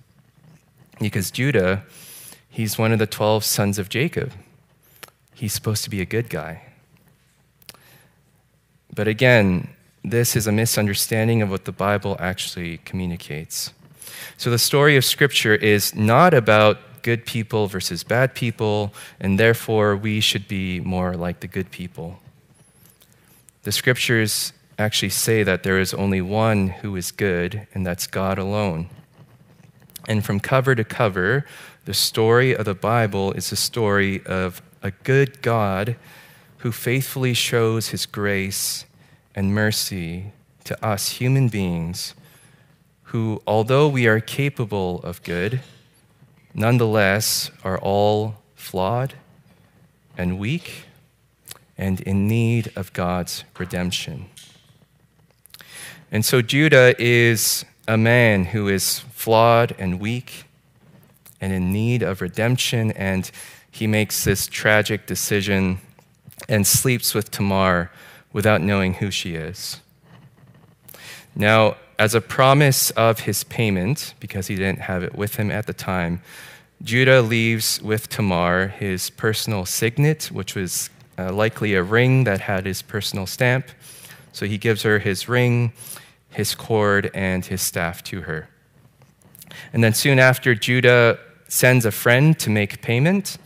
Because 0.99 1.31
Judah, 1.31 1.83
he's 2.49 2.77
one 2.77 2.91
of 2.91 2.99
the 2.99 3.07
12 3.07 3.43
sons 3.43 3.79
of 3.79 3.89
Jacob. 3.89 4.33
He's 5.33 5.53
supposed 5.53 5.83
to 5.83 5.89
be 5.89 6.01
a 6.01 6.05
good 6.05 6.29
guy. 6.29 6.61
But 8.93 9.07
again, 9.07 9.69
this 10.03 10.35
is 10.35 10.47
a 10.47 10.51
misunderstanding 10.51 11.41
of 11.41 11.49
what 11.49 11.65
the 11.65 11.71
Bible 11.71 12.15
actually 12.19 12.77
communicates. 12.79 13.73
So 14.37 14.49
the 14.49 14.59
story 14.59 14.95
of 14.95 15.03
Scripture 15.03 15.55
is 15.55 15.95
not 15.95 16.33
about 16.33 16.77
good 17.05 17.23
people 17.23 17.67
versus 17.67 18.03
bad 18.03 18.33
people, 18.33 18.91
and 19.19 19.39
therefore 19.39 19.95
we 19.95 20.19
should 20.19 20.47
be 20.47 20.79
more 20.79 21.13
like 21.13 21.39
the 21.39 21.47
good 21.47 21.69
people. 21.69 22.19
The 23.61 23.71
scriptures 23.71 24.53
actually 24.79 25.11
say 25.11 25.43
that 25.43 25.61
there 25.61 25.79
is 25.79 25.93
only 25.93 26.19
one 26.19 26.69
who 26.81 26.95
is 26.95 27.11
good, 27.11 27.67
and 27.75 27.85
that's 27.85 28.07
God 28.07 28.39
alone. 28.39 28.89
And 30.07 30.25
from 30.25 30.39
cover 30.39 30.73
to 30.73 30.83
cover, 30.83 31.45
the 31.85 31.93
story 31.93 32.55
of 32.55 32.65
the 32.65 32.73
Bible 32.73 33.33
is 33.33 33.51
the 33.51 33.55
story 33.55 34.25
of 34.25 34.63
a 34.81 34.89
good 34.89 35.43
God 35.43 35.97
who 36.57 36.71
faithfully 36.71 37.35
shows 37.35 37.89
his 37.89 38.07
grace 38.07 38.85
and 39.35 39.53
mercy 39.53 40.31
to 40.63 40.73
us 40.83 41.09
human 41.21 41.49
beings 41.49 42.15
who, 43.09 43.43
although 43.45 43.87
we 43.87 44.07
are 44.07 44.19
capable 44.19 45.01
of 45.03 45.21
good, 45.21 45.61
nonetheless 46.55 47.51
are 47.63 47.77
all 47.77 48.37
flawed 48.55 49.13
and 50.17 50.39
weak 50.39 50.85
and 51.77 51.99
in 52.01 52.27
need 52.27 52.71
of 52.75 52.93
God's 52.93 53.43
redemption. 53.59 54.27
And 56.11 56.23
so 56.23 56.41
Judah 56.41 56.95
is 56.97 57.65
a 57.87 57.97
man 57.97 58.45
who 58.45 58.69
is 58.69 58.99
flawed 59.11 59.75
and 59.77 59.99
weak 59.99 60.45
and 61.41 61.51
in 61.51 61.73
need 61.73 62.01
of 62.01 62.21
redemption, 62.21 62.91
and 62.91 63.29
he 63.69 63.85
makes 63.85 64.23
this 64.23 64.47
tragic 64.47 65.05
decision 65.05 65.79
and 66.47 66.65
sleeps 66.65 67.13
with 67.13 67.29
Tamar 67.29 67.91
without 68.31 68.61
knowing 68.61 68.95
who 68.95 69.11
she 69.11 69.35
is. 69.35 69.81
Now, 71.35 71.75
as 71.97 72.13
a 72.13 72.21
promise 72.21 72.91
of 72.91 73.21
his 73.21 73.43
payment, 73.43 74.13
because 74.19 74.47
he 74.47 74.55
didn't 74.55 74.81
have 74.81 75.03
it 75.03 75.15
with 75.15 75.35
him 75.35 75.49
at 75.51 75.67
the 75.67 75.73
time, 75.73 76.21
Judah 76.83 77.21
leaves 77.21 77.81
with 77.81 78.09
Tamar 78.09 78.67
his 78.67 79.09
personal 79.09 79.65
signet, 79.65 80.25
which 80.25 80.55
was 80.55 80.89
uh, 81.17 81.31
likely 81.31 81.73
a 81.73 81.83
ring 81.83 82.25
that 82.25 82.41
had 82.41 82.65
his 82.65 82.81
personal 82.81 83.25
stamp. 83.25 83.69
So 84.33 84.45
he 84.45 84.57
gives 84.57 84.83
her 84.83 84.99
his 84.99 85.29
ring, 85.29 85.71
his 86.29 86.53
cord, 86.53 87.09
and 87.13 87.45
his 87.45 87.61
staff 87.61 88.03
to 88.05 88.21
her. 88.21 88.49
And 89.71 89.83
then 89.83 89.93
soon 89.93 90.19
after, 90.19 90.53
Judah 90.53 91.17
sends 91.47 91.85
a 91.85 91.91
friend 91.91 92.37
to 92.39 92.49
make 92.49 92.81
payment 92.81 93.37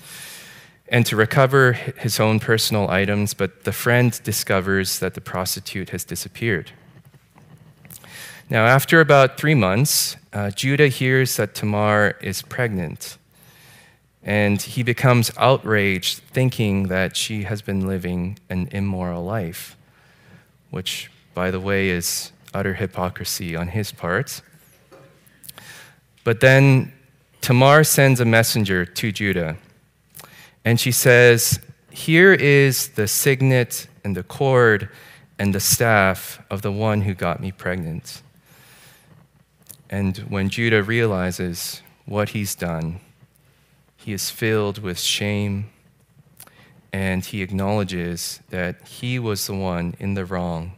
and 0.87 1.05
to 1.05 1.15
recover 1.15 1.73
his 1.73 2.19
own 2.19 2.39
personal 2.39 2.89
items, 2.89 3.35
but 3.35 3.63
the 3.63 3.71
friend 3.71 4.19
discovers 4.23 4.97
that 4.99 5.13
the 5.13 5.21
prostitute 5.21 5.91
has 5.91 6.03
disappeared. 6.03 6.71
Now, 8.49 8.65
after 8.65 8.99
about 8.99 9.37
three 9.37 9.53
months, 9.53 10.17
uh, 10.33 10.49
Judah 10.49 10.87
hears 10.87 11.37
that 11.37 11.53
Tamar 11.53 12.17
is 12.19 12.41
pregnant, 12.41 13.19
and 14.23 14.59
he 14.59 14.81
becomes 14.81 15.31
outraged, 15.37 16.19
thinking 16.33 16.87
that 16.87 17.15
she 17.15 17.43
has 17.43 17.61
been 17.61 17.85
living 17.85 18.39
an 18.49 18.67
immoral 18.71 19.23
life, 19.23 19.77
which, 20.71 21.11
by 21.35 21.51
the 21.51 21.59
way, 21.59 21.89
is 21.89 22.31
utter 22.53 22.73
hypocrisy 22.73 23.55
on 23.55 23.67
his 23.67 23.91
part. 23.91 24.41
But 26.23 26.39
then 26.39 26.91
Tamar 27.41 27.83
sends 27.83 28.19
a 28.19 28.25
messenger 28.25 28.85
to 28.85 29.11
Judah 29.11 29.57
and 30.65 30.79
she 30.79 30.91
says, 30.91 31.59
Here 31.89 32.33
is 32.33 32.89
the 32.89 33.07
signet 33.07 33.87
and 34.03 34.15
the 34.15 34.23
cord 34.23 34.89
and 35.37 35.55
the 35.55 35.59
staff 35.59 36.43
of 36.49 36.61
the 36.61 36.71
one 36.71 37.01
who 37.01 37.13
got 37.13 37.39
me 37.39 37.51
pregnant. 37.51 38.21
And 39.89 40.17
when 40.29 40.49
Judah 40.49 40.83
realizes 40.83 41.81
what 42.05 42.29
he's 42.29 42.55
done, 42.55 42.99
he 43.95 44.13
is 44.13 44.29
filled 44.29 44.79
with 44.79 44.99
shame 44.99 45.69
and 46.91 47.23
he 47.23 47.41
acknowledges 47.41 48.39
that 48.49 48.87
he 48.87 49.19
was 49.19 49.45
the 49.45 49.55
one 49.55 49.95
in 49.99 50.15
the 50.15 50.25
wrong 50.25 50.73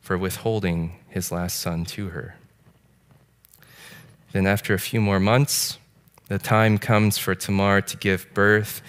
for 0.00 0.16
withholding 0.16 0.98
his 1.08 1.32
last 1.32 1.58
son 1.58 1.84
to 1.84 2.08
her. 2.08 2.36
Then, 4.32 4.46
after 4.46 4.74
a 4.74 4.78
few 4.78 5.00
more 5.00 5.18
months, 5.18 5.78
the 6.28 6.38
time 6.38 6.78
comes 6.78 7.18
for 7.18 7.34
Tamar 7.34 7.80
to 7.80 7.96
give 7.96 8.32
birth 8.34 8.82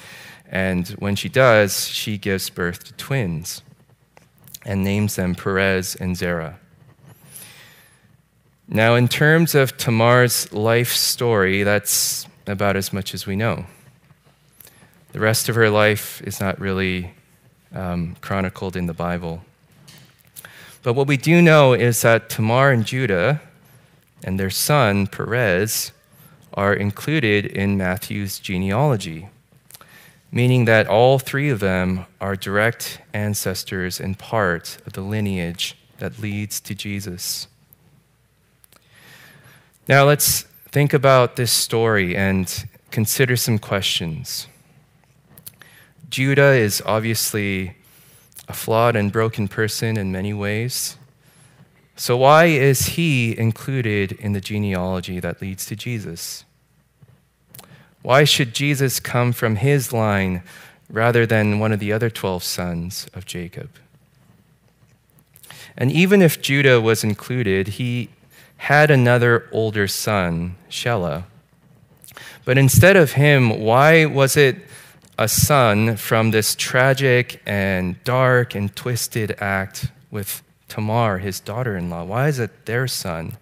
and 0.50 0.88
when 0.98 1.16
she 1.16 1.30
does, 1.30 1.88
she 1.88 2.18
gives 2.18 2.50
birth 2.50 2.84
to 2.86 2.94
twins 2.94 3.62
and 4.66 4.84
names 4.84 5.16
them 5.16 5.36
Perez 5.36 5.96
and 5.96 6.18
Zerah. 6.18 6.60
Now, 8.70 8.96
in 8.96 9.08
terms 9.08 9.56
of 9.56 9.78
Tamar's 9.78 10.54
life 10.54 10.94
story, 10.94 11.64
that's 11.64 12.28
about 12.46 12.76
as 12.76 12.94
much 12.94 13.14
as 13.14 13.26
we 13.26 13.36
know. 13.36 13.66
The 15.12 15.20
rest 15.20 15.50
of 15.50 15.56
her 15.56 15.70
life 15.70 16.22
is 16.22 16.40
not 16.40 16.60
really 16.60 17.14
um, 17.74 18.16
chronicled 18.22 18.76
in 18.76 18.86
the 18.86 18.94
Bible. 18.94 19.42
But 20.84 20.94
what 20.94 21.08
we 21.08 21.18
do 21.18 21.42
know 21.42 21.74
is 21.74 22.02
that 22.04 22.30
Tamar 22.30 22.72
and 22.72 22.86
Judah 22.86 23.42
and 24.24 24.40
their 24.40 24.52
son, 24.52 25.08
Perez, 25.08 25.92
are 26.54 26.74
included 26.74 27.46
in 27.48 27.78
Matthew's 27.78 28.40
genealogy 28.40 29.30
meaning 30.32 30.66
that 30.66 30.88
all 30.88 31.20
three 31.20 31.50
of 31.50 31.60
them 31.60 32.06
are 32.22 32.36
direct 32.36 33.02
ancestors 33.14 34.00
and 34.00 34.18
part 34.18 34.78
of 34.86 34.94
the 34.94 35.02
lineage 35.02 35.76
that 35.98 36.20
leads 36.20 36.60
to 36.62 36.76
Jesus. 36.76 37.48
Now 39.90 40.06
let's 40.06 40.44
think 40.68 40.94
about 40.94 41.36
this 41.36 41.52
story 41.52 42.16
and 42.16 42.46
consider 42.92 43.36
some 43.36 43.58
questions. 43.58 44.46
Judah 46.12 46.54
is 46.54 46.84
obviously 46.86 47.76
a 48.48 48.54
flawed 48.54 48.96
and 48.96 49.12
broken 49.12 49.48
person 49.48 49.98
in 49.98 50.12
many 50.12 50.32
ways. 50.32 50.96
So, 51.96 52.18
why 52.18 52.46
is 52.46 52.90
he 52.90 53.36
included 53.36 54.12
in 54.12 54.34
the 54.34 54.40
genealogy 54.40 55.20
that 55.22 55.42
leads 55.42 55.66
to 55.66 55.76
Jesus? 55.76 56.46
Why 58.04 58.26
should 58.26 58.54
Jesus 58.54 59.00
come 59.00 59.34
from 59.34 59.56
his 59.56 59.92
line 59.92 60.44
rather 60.88 61.26
than 61.26 61.58
one 61.58 61.72
of 61.72 61.80
the 61.80 61.92
other 61.92 62.12
12 62.12 62.44
sons 62.44 63.08
of 63.16 63.26
Jacob? 63.26 63.72
And 65.76 65.92
even 65.92 66.22
if 66.22 66.44
Judah 66.44 66.80
was 66.80 67.04
included, 67.04 67.70
he 67.80 68.10
had 68.60 68.92
another 68.92 69.48
older 69.54 69.88
son, 69.88 70.56
Shelah. 70.70 71.24
But 72.44 72.58
instead 72.58 72.98
of 72.98 73.14
him, 73.14 73.62
why 73.62 74.06
was 74.06 74.36
it 74.36 74.58
a 75.18 75.30
son 75.30 75.96
from 75.96 76.32
this 76.32 76.56
tragic 76.56 77.42
and 77.46 78.04
dark 78.04 78.56
and 78.56 78.76
twisted 78.76 79.36
act 79.40 79.88
with 80.12 80.44
Tamar, 80.68 81.20
his 81.20 81.40
daughter 81.40 81.78
in 81.78 81.90
law? 81.90 82.04
Why 82.04 82.28
is 82.28 82.38
it 82.38 82.66
their 82.66 82.86
son 82.86 83.38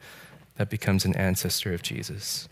that 0.58 0.70
becomes 0.70 1.04
an 1.04 1.16
ancestor 1.16 1.74
of 1.74 1.82
Jesus? 1.82 2.48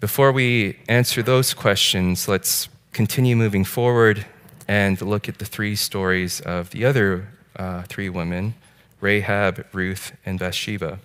Before 0.00 0.32
we 0.32 0.78
answer 0.88 1.22
those 1.22 1.54
questions, 1.54 2.26
let's 2.26 2.68
continue 2.92 3.36
moving 3.36 3.64
forward 3.64 4.26
and 4.66 5.00
look 5.00 5.28
at 5.28 5.38
the 5.38 5.44
three 5.44 5.76
stories 5.76 6.40
of 6.40 6.70
the 6.70 6.84
other 6.84 7.28
uh, 7.54 7.82
three 7.82 8.08
women 8.08 8.54
Rahab, 9.02 9.66
Ruth, 9.72 10.12
and 10.24 10.38
Bathsheba. 10.38 10.98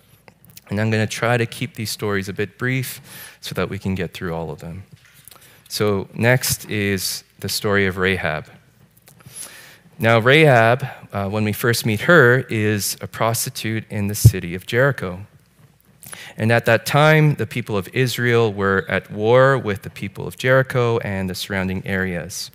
And 0.69 0.79
I'm 0.79 0.89
going 0.89 1.05
to 1.05 1.11
try 1.11 1.35
to 1.35 1.45
keep 1.45 1.73
these 1.75 1.89
stories 1.89 2.29
a 2.29 2.33
bit 2.33 2.57
brief 2.57 3.01
so 3.41 3.53
that 3.55 3.69
we 3.69 3.79
can 3.79 3.95
get 3.95 4.13
through 4.13 4.33
all 4.33 4.51
of 4.51 4.59
them. 4.59 4.83
So, 5.67 6.07
next 6.13 6.69
is 6.69 7.23
the 7.39 7.49
story 7.49 7.87
of 7.87 7.97
Rahab. 7.97 8.45
Now, 9.99 10.19
Rahab, 10.19 10.85
uh, 11.11 11.27
when 11.27 11.43
we 11.43 11.53
first 11.53 11.85
meet 11.85 12.01
her, 12.01 12.39
is 12.49 12.95
a 13.01 13.07
prostitute 13.07 13.83
in 13.89 14.07
the 14.07 14.15
city 14.15 14.53
of 14.53 14.65
Jericho. 14.67 15.25
And 16.37 16.51
at 16.51 16.65
that 16.65 16.85
time, 16.85 17.35
the 17.35 17.47
people 17.47 17.75
of 17.75 17.89
Israel 17.93 18.53
were 18.53 18.85
at 18.87 19.11
war 19.11 19.57
with 19.57 19.81
the 19.81 19.89
people 19.89 20.27
of 20.27 20.37
Jericho 20.37 20.99
and 20.99 21.29
the 21.29 21.35
surrounding 21.35 21.85
areas. 21.85 22.51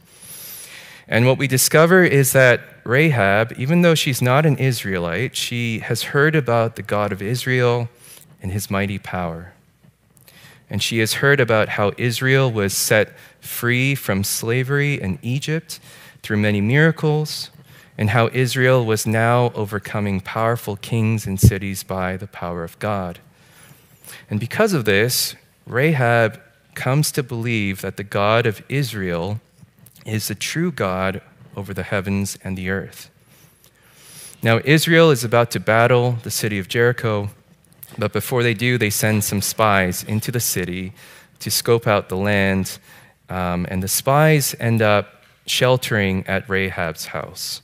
And 1.09 1.27
what 1.27 1.39
we 1.39 1.47
discover 1.47 2.05
is 2.05 2.33
that 2.33 2.61
Rahab, 2.85 3.53
even 3.59 3.83
though 3.83 3.95
she's 3.95 4.23
not 4.23 4.47
an 4.47 4.57
Israelite, 4.57 5.37
she 5.37 5.81
has 5.81 6.03
heard 6.05 6.35
about 6.35 6.77
the 6.77 6.83
God 6.83 7.13
of 7.13 7.21
Israel 7.21 7.89
and 8.41 8.53
his 8.53 8.71
mighty 8.71 8.99
power. 8.99 9.53
And 10.71 10.83
she 10.83 10.99
has 10.99 11.15
heard 11.15 11.41
about 11.41 11.71
how 11.71 11.93
Israel 11.99 12.51
was 12.51 12.73
set 12.75 13.13
free 13.41 13.95
from 13.95 14.25
slavery 14.25 15.01
in 15.01 15.19
Egypt 15.23 15.81
through 16.23 16.39
many 16.39 16.61
miracles, 16.61 17.51
and 17.99 18.11
how 18.11 18.29
Israel 18.33 18.85
was 18.85 19.07
now 19.07 19.53
overcoming 19.55 20.21
powerful 20.21 20.77
kings 20.77 21.27
and 21.27 21.39
cities 21.39 21.83
by 21.83 22.17
the 22.17 22.27
power 22.27 22.65
of 22.65 22.79
God. 22.79 23.19
And 24.31 24.41
because 24.41 24.73
of 24.73 24.85
this, 24.85 25.35
Rahab 25.67 26.41
comes 26.75 27.13
to 27.13 27.23
believe 27.23 27.83
that 27.83 27.97
the 27.97 28.05
God 28.05 28.47
of 28.47 28.63
Israel 28.69 29.41
is 30.05 30.29
the 30.29 30.35
true 30.35 30.73
God 30.73 31.21
over 31.57 31.73
the 31.75 31.83
heavens 31.83 32.39
and 32.43 32.57
the 32.57 32.71
earth. 32.71 33.11
Now, 34.43 34.61
Israel 34.65 35.11
is 35.11 35.23
about 35.23 35.51
to 35.53 35.61
battle 35.61 36.19
the 36.23 36.31
city 36.31 36.59
of 36.59 36.69
Jericho, 36.69 37.31
but 37.97 38.13
before 38.13 38.43
they 38.43 38.55
do, 38.55 38.79
they 38.79 38.91
send 38.91 39.23
some 39.23 39.41
spies 39.41 40.03
into 40.03 40.33
the 40.33 40.41
city 40.41 40.93
to 41.39 41.51
scope 41.51 41.87
out 41.87 42.09
the 42.09 42.17
land. 42.17 42.79
Um, 43.29 43.67
and 43.71 43.83
the 43.83 43.89
spies 43.89 44.57
end 44.59 44.83
up 44.83 45.23
sheltering 45.47 46.27
at 46.27 46.49
Rahab's 46.49 47.07
house. 47.07 47.63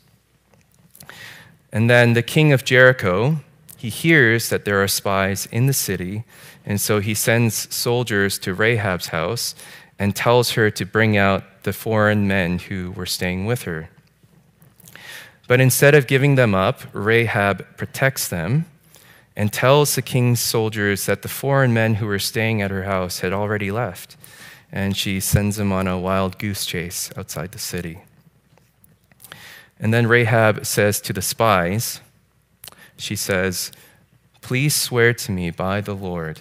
And 1.73 1.91
then 1.91 2.13
the 2.13 2.23
king 2.23 2.53
of 2.53 2.65
Jericho, 2.65 3.41
he 3.77 3.89
hears 3.89 4.49
that 4.49 4.65
there 4.65 4.83
are 4.83 4.89
spies 4.89 5.47
in 5.51 5.67
the 5.67 5.73
city, 5.73 6.25
and 6.65 6.81
so 6.81 7.01
he 7.01 7.15
sends 7.15 7.73
soldiers 7.75 8.39
to 8.41 8.55
Rahab's 8.55 9.09
house 9.09 9.55
and 9.99 10.15
tells 10.15 10.53
her 10.53 10.71
to 10.71 10.85
bring 10.85 11.17
out 11.17 11.58
the 11.69 11.73
foreign 11.75 12.27
men 12.27 12.59
who 12.59 12.93
were 12.93 13.05
staying 13.05 13.45
with 13.45 13.65
her. 13.65 13.91
But 15.47 15.61
instead 15.61 15.95
of 15.95 16.07
giving 16.07 16.35
them 16.35 16.55
up, 16.55 16.81
Rahab 16.95 17.77
protects 17.77 18.27
them 18.27 18.65
and 19.37 19.53
tells 19.53 19.95
the 19.95 20.01
king's 20.01 20.41
soldiers 20.41 21.05
that 21.05 21.21
the 21.21 21.29
foreign 21.29 21.75
men 21.75 21.97
who 21.97 22.07
were 22.07 22.19
staying 22.19 22.63
at 22.63 22.71
her 22.71 22.85
house 22.85 23.21
had 23.21 23.35
already 23.35 23.71
left, 23.71 24.17
and 24.73 24.97
she 24.97 25.21
sends 25.21 25.57
them 25.57 25.71
on 25.71 25.87
a 25.87 25.99
wild 25.99 26.39
goose 26.39 26.65
chase 26.65 27.13
outside 27.19 27.53
the 27.53 27.59
city. 27.59 27.99
And 29.79 29.93
then 29.93 30.07
Rahab 30.07 30.65
says 30.65 31.03
to 31.03 31.13
the 31.13 31.21
spies, 31.21 32.01
she 32.97 33.15
says, 33.15 33.73
Please 34.41 34.75
swear 34.75 35.13
to 35.13 35.33
me 35.33 35.51
by 35.51 35.83
the 35.83 35.95
Lord 35.95 36.41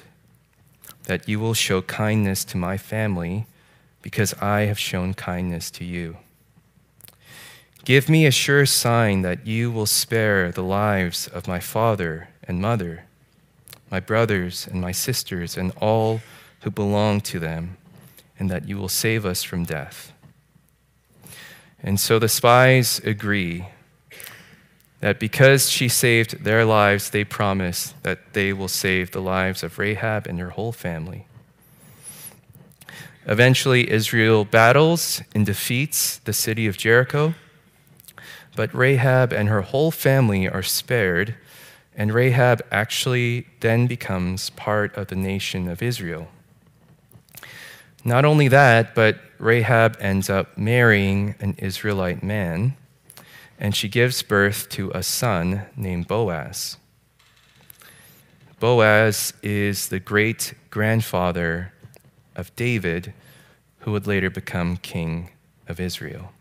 that 1.04 1.28
you 1.28 1.38
will 1.38 1.54
show 1.54 1.82
kindness 1.82 2.46
to 2.46 2.56
my 2.56 2.78
family 2.78 3.46
because 4.08 4.34
I 4.36 4.62
have 4.62 4.80
shown 4.80 5.14
kindness 5.14 5.70
to 5.70 5.84
you. 5.84 6.16
Give 7.84 8.08
me 8.08 8.26
a 8.26 8.32
sure 8.32 8.66
sign 8.66 9.22
that 9.24 9.46
you 9.46 9.70
will 9.70 9.86
spare 9.86 10.50
the 10.50 10.64
lives 10.64 11.28
of 11.28 11.46
my 11.46 11.60
father 11.60 12.30
and 12.48 12.62
mother, 12.62 13.04
my 13.92 14.00
brothers 14.00 14.66
and 14.66 14.80
my 14.80 14.94
sisters, 14.94 15.58
and 15.58 15.74
all 15.82 16.22
who 16.62 16.72
belong 16.72 17.20
to 17.20 17.38
them, 17.38 17.76
and 18.40 18.50
that 18.50 18.66
you 18.66 18.78
will 18.78 18.88
save 18.88 19.26
us 19.26 19.44
from 19.44 19.66
death. 19.66 20.14
And 21.84 22.00
so 22.00 22.18
the 22.18 22.30
spies 22.30 23.00
agree 23.00 23.68
that 25.02 25.20
because 25.20 25.70
she 25.70 25.90
saved 25.90 26.46
their 26.46 26.64
lives, 26.64 27.10
they 27.10 27.26
promise 27.26 27.94
that 28.04 28.32
they 28.32 28.54
will 28.54 28.70
save 28.70 29.12
the 29.12 29.22
lives 29.22 29.64
of 29.64 29.78
Rahab 29.78 30.28
and 30.28 30.40
her 30.40 30.52
whole 30.52 30.72
family. 30.72 31.28
Eventually, 33.28 33.92
Israel 33.92 34.46
battles 34.46 35.22
and 35.36 35.46
defeats 35.46 36.18
the 36.20 36.32
city 36.32 36.66
of 36.66 36.78
Jericho. 36.78 37.36
But 38.56 38.74
Rahab 38.74 39.34
and 39.34 39.50
her 39.50 39.62
whole 39.62 39.92
family 39.92 40.48
are 40.48 40.64
spared, 40.64 41.36
and 41.94 42.14
Rahab 42.14 42.62
actually 42.72 43.48
then 43.60 43.86
becomes 43.86 44.50
part 44.52 44.96
of 44.96 45.08
the 45.08 45.16
nation 45.16 45.68
of 45.68 45.82
Israel. 45.82 46.30
Not 48.06 48.24
only 48.24 48.48
that, 48.48 48.96
but 48.96 49.20
Rahab 49.40 49.98
ends 50.00 50.30
up 50.30 50.58
marrying 50.58 51.36
an 51.42 51.56
Israelite 51.58 52.24
man, 52.24 52.78
and 53.60 53.76
she 53.76 53.90
gives 53.90 54.24
birth 54.24 54.70
to 54.70 54.90
a 54.96 55.04
son 55.04 55.64
named 55.76 56.08
Boaz. 56.08 56.78
Boaz 58.60 59.34
is 59.44 59.90
the 59.90 60.00
great 60.00 60.54
grandfather 60.70 61.74
of 62.38 62.56
David, 62.56 63.14
who 63.80 63.92
would 63.92 64.08
later 64.08 64.30
become 64.30 64.78
king 64.78 65.32
of 65.68 65.80
Israel. 65.80 66.32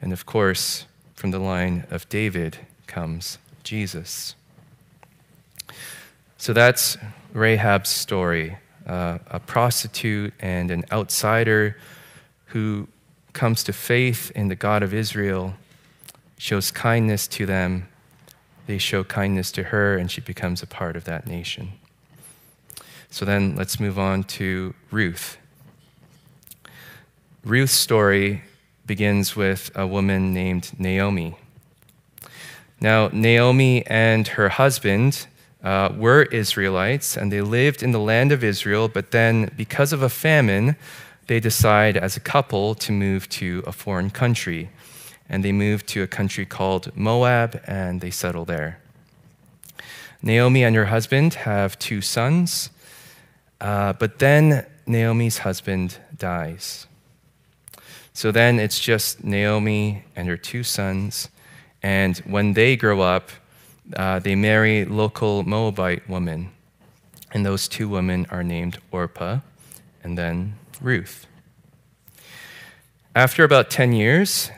And 0.00 0.12
of 0.12 0.24
course, 0.24 0.86
from 1.14 1.32
the 1.32 1.40
line 1.40 1.84
of 1.90 2.08
David 2.08 2.58
comes 2.86 3.38
Jesus. 3.64 4.36
So 6.36 6.52
that's 6.52 6.96
Rahab's 7.34 7.88
story 7.90 8.58
uh, 8.88 9.18
a 9.30 9.38
prostitute 9.38 10.32
and 10.40 10.70
an 10.70 10.84
outsider 10.90 11.76
who 12.46 12.88
comes 13.32 13.62
to 13.64 13.72
faith 13.72 14.32
in 14.34 14.48
the 14.48 14.56
God 14.56 14.82
of 14.82 14.94
Israel, 14.94 15.54
shows 16.38 16.70
kindness 16.70 17.28
to 17.28 17.46
them. 17.46 17.86
They 18.66 18.78
show 18.78 19.04
kindness 19.04 19.52
to 19.52 19.64
her, 19.64 19.96
and 19.96 20.10
she 20.10 20.20
becomes 20.20 20.62
a 20.62 20.66
part 20.66 20.96
of 20.96 21.04
that 21.04 21.26
nation. 21.26 21.72
So 23.10 23.24
then 23.24 23.56
let's 23.56 23.80
move 23.80 23.98
on 23.98 24.24
to 24.24 24.74
Ruth. 24.90 25.38
Ruth's 27.44 27.72
story 27.72 28.42
begins 28.86 29.36
with 29.36 29.70
a 29.74 29.86
woman 29.86 30.34
named 30.34 30.72
Naomi. 30.78 31.36
Now, 32.80 33.08
Naomi 33.12 33.86
and 33.86 34.28
her 34.28 34.48
husband 34.48 35.26
uh, 35.62 35.92
were 35.96 36.22
Israelites, 36.24 37.16
and 37.16 37.32
they 37.32 37.40
lived 37.40 37.82
in 37.82 37.92
the 37.92 37.98
land 37.98 38.30
of 38.30 38.44
Israel, 38.44 38.88
but 38.88 39.10
then, 39.10 39.50
because 39.56 39.92
of 39.92 40.02
a 40.02 40.08
famine, 40.08 40.76
they 41.26 41.40
decide 41.40 41.96
as 41.96 42.16
a 42.16 42.20
couple 42.20 42.74
to 42.76 42.92
move 42.92 43.28
to 43.30 43.62
a 43.66 43.72
foreign 43.72 44.10
country. 44.10 44.70
And 45.28 45.44
they 45.44 45.52
move 45.52 45.84
to 45.86 46.02
a 46.02 46.06
country 46.06 46.46
called 46.46 46.96
Moab, 46.96 47.60
and 47.66 48.00
they 48.00 48.10
settle 48.10 48.44
there. 48.44 48.78
Naomi 50.22 50.64
and 50.64 50.74
her 50.74 50.86
husband 50.86 51.34
have 51.34 51.78
two 51.78 52.00
sons. 52.00 52.70
Uh, 53.60 53.92
but 53.92 54.18
then 54.18 54.66
Naomi's 54.86 55.38
husband 55.38 55.98
dies. 56.16 56.86
So 58.12 58.32
then 58.32 58.58
it's 58.58 58.80
just 58.80 59.22
Naomi 59.22 60.04
and 60.16 60.28
her 60.28 60.36
two 60.36 60.62
sons. 60.62 61.28
And 61.82 62.18
when 62.18 62.54
they 62.54 62.76
grow 62.76 63.00
up, 63.00 63.30
uh, 63.96 64.18
they 64.18 64.34
marry 64.34 64.84
local 64.84 65.44
Moabite 65.44 66.08
women. 66.08 66.50
And 67.32 67.44
those 67.44 67.68
two 67.68 67.88
women 67.88 68.26
are 68.30 68.42
named 68.42 68.78
Orpah 68.90 69.40
and 70.02 70.16
then 70.16 70.54
Ruth. 70.80 71.26
After 73.14 73.44
about 73.44 73.70
10 73.70 73.92
years, 73.92 74.50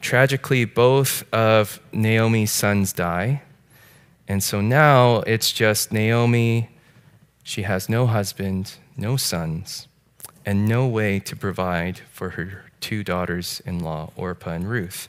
tragically, 0.00 0.64
both 0.64 1.24
of 1.32 1.80
Naomi's 1.92 2.52
sons 2.52 2.92
die. 2.92 3.42
And 4.26 4.42
so 4.42 4.60
now 4.60 5.18
it's 5.20 5.52
just 5.52 5.92
Naomi 5.92 6.68
she 7.48 7.62
has 7.62 7.88
no 7.88 8.06
husband, 8.06 8.74
no 8.94 9.16
sons, 9.16 9.88
and 10.44 10.68
no 10.68 10.86
way 10.86 11.18
to 11.18 11.34
provide 11.34 11.98
for 12.12 12.28
her 12.30 12.66
two 12.78 13.02
daughters 13.02 13.62
in 13.64 13.78
law, 13.78 14.10
Orpah 14.16 14.50
and 14.50 14.68
Ruth. 14.68 15.08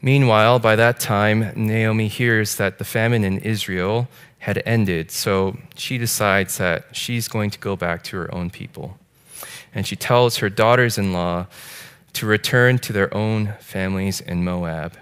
Meanwhile, 0.00 0.60
by 0.60 0.76
that 0.76 1.00
time, 1.00 1.52
Naomi 1.56 2.06
hears 2.06 2.54
that 2.54 2.78
the 2.78 2.84
famine 2.84 3.24
in 3.24 3.38
Israel 3.40 4.06
had 4.38 4.62
ended, 4.64 5.10
so 5.10 5.58
she 5.74 5.98
decides 5.98 6.58
that 6.58 6.94
she's 6.94 7.26
going 7.26 7.50
to 7.50 7.58
go 7.58 7.74
back 7.74 8.04
to 8.04 8.16
her 8.18 8.32
own 8.32 8.50
people. 8.50 8.96
And 9.74 9.84
she 9.84 9.96
tells 9.96 10.36
her 10.36 10.48
daughters 10.48 10.96
in 10.96 11.12
law 11.12 11.48
to 12.12 12.24
return 12.24 12.78
to 12.78 12.92
their 12.92 13.12
own 13.12 13.54
families 13.58 14.20
in 14.20 14.44
Moab. 14.44 14.96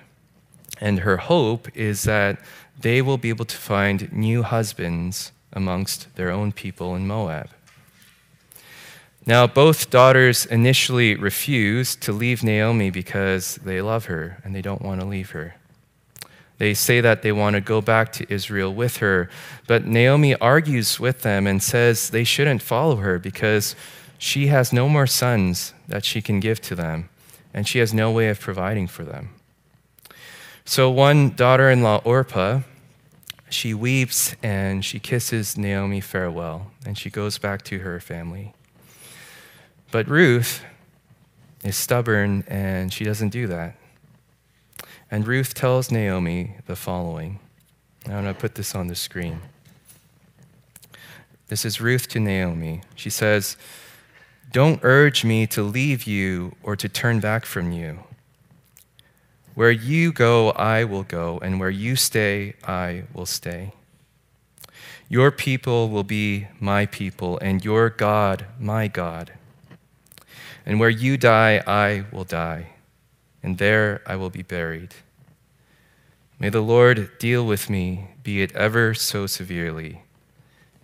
And 0.81 1.01
her 1.01 1.18
hope 1.18 1.68
is 1.77 2.05
that 2.05 2.38
they 2.83 3.01
will 3.01 3.18
be 3.18 3.29
able 3.29 3.45
to 3.45 3.57
find 3.57 4.12
new 4.12 4.42
husbands 4.42 5.33
amongst 5.53 6.14
their 6.16 6.31
own 6.31 6.53
people 6.53 6.95
in 6.95 7.07
Moab. 7.07 7.49
Now, 9.25 9.47
both 9.47 9.90
daughters 9.90 10.47
initially 10.47 11.14
refuse 11.14 11.95
to 11.97 12.12
leave 12.12 12.42
Naomi 12.42 12.90
because 12.90 13.57
they 13.57 13.81
love 13.81 14.07
her 14.07 14.38
and 14.45 14.55
they 14.55 14.62
don't 14.62 14.83
want 14.83 15.01
to 15.01 15.07
leave 15.07 15.31
her. 15.31 15.55
They 16.59 16.75
say 16.75 17.01
that 17.01 17.23
they 17.23 17.33
want 17.33 17.55
to 17.55 17.61
go 17.61 17.81
back 17.81 18.12
to 18.12 18.33
Israel 18.33 18.75
with 18.75 18.99
her, 18.99 19.31
but 19.66 19.87
Naomi 19.87 20.35
argues 20.37 20.99
with 20.99 21.23
them 21.23 21.47
and 21.47 21.62
says 21.62 22.11
they 22.11 22.25
shouldn't 22.25 22.62
follow 22.62 22.97
her 22.97 23.18
because 23.18 23.77
she 24.18 24.49
has 24.49 24.73
no 24.73 24.88
more 24.88 25.07
sons 25.07 25.73
that 25.88 26.05
she 26.05 26.23
can 26.23 26.38
give 26.38 26.61
to 26.62 26.77
them, 26.77 27.09
and 27.53 27.66
she 27.66 27.81
has 27.81 27.92
no 27.92 28.12
way 28.12 28.29
of 28.29 28.38
providing 28.38 28.87
for 28.87 29.03
them. 29.03 29.31
So, 30.64 30.88
one 30.90 31.31
daughter 31.31 31.68
in 31.68 31.83
law, 31.83 32.01
Orpah, 32.05 32.61
she 33.52 33.74
weeps 33.74 34.34
and 34.42 34.84
she 34.84 34.98
kisses 34.98 35.56
Naomi 35.56 36.00
farewell, 36.00 36.70
and 36.84 36.96
she 36.96 37.10
goes 37.10 37.38
back 37.38 37.62
to 37.62 37.78
her 37.80 38.00
family. 38.00 38.54
But 39.90 40.08
Ruth 40.08 40.64
is 41.62 41.76
stubborn 41.76 42.44
and 42.48 42.92
she 42.92 43.04
doesn't 43.04 43.28
do 43.28 43.46
that. 43.46 43.76
And 45.10 45.26
Ruth 45.26 45.54
tells 45.54 45.90
Naomi 45.90 46.56
the 46.66 46.76
following. 46.76 47.38
I'm 48.06 48.22
going 48.22 48.24
to 48.24 48.34
put 48.34 48.54
this 48.54 48.74
on 48.74 48.88
the 48.88 48.94
screen. 48.94 49.40
This 51.48 51.64
is 51.64 51.80
Ruth 51.80 52.08
to 52.08 52.20
Naomi. 52.20 52.80
She 52.94 53.10
says, 53.10 53.56
Don't 54.50 54.80
urge 54.82 55.24
me 55.24 55.46
to 55.48 55.62
leave 55.62 56.04
you 56.04 56.56
or 56.62 56.74
to 56.76 56.88
turn 56.88 57.20
back 57.20 57.44
from 57.44 57.72
you. 57.72 57.98
Where 59.54 59.70
you 59.70 60.12
go, 60.12 60.50
I 60.50 60.84
will 60.84 61.02
go, 61.02 61.38
and 61.42 61.60
where 61.60 61.70
you 61.70 61.94
stay, 61.96 62.54
I 62.64 63.04
will 63.12 63.26
stay. 63.26 63.72
Your 65.08 65.30
people 65.30 65.90
will 65.90 66.04
be 66.04 66.48
my 66.58 66.86
people, 66.86 67.38
and 67.40 67.62
your 67.62 67.90
God, 67.90 68.46
my 68.58 68.88
God. 68.88 69.32
And 70.64 70.80
where 70.80 70.88
you 70.88 71.18
die, 71.18 71.62
I 71.66 72.04
will 72.10 72.24
die, 72.24 72.68
and 73.42 73.58
there 73.58 74.00
I 74.06 74.16
will 74.16 74.30
be 74.30 74.42
buried. 74.42 74.94
May 76.38 76.48
the 76.48 76.62
Lord 76.62 77.18
deal 77.18 77.46
with 77.46 77.68
me, 77.68 78.08
be 78.22 78.42
it 78.42 78.56
ever 78.56 78.94
so 78.94 79.26
severely, 79.26 80.02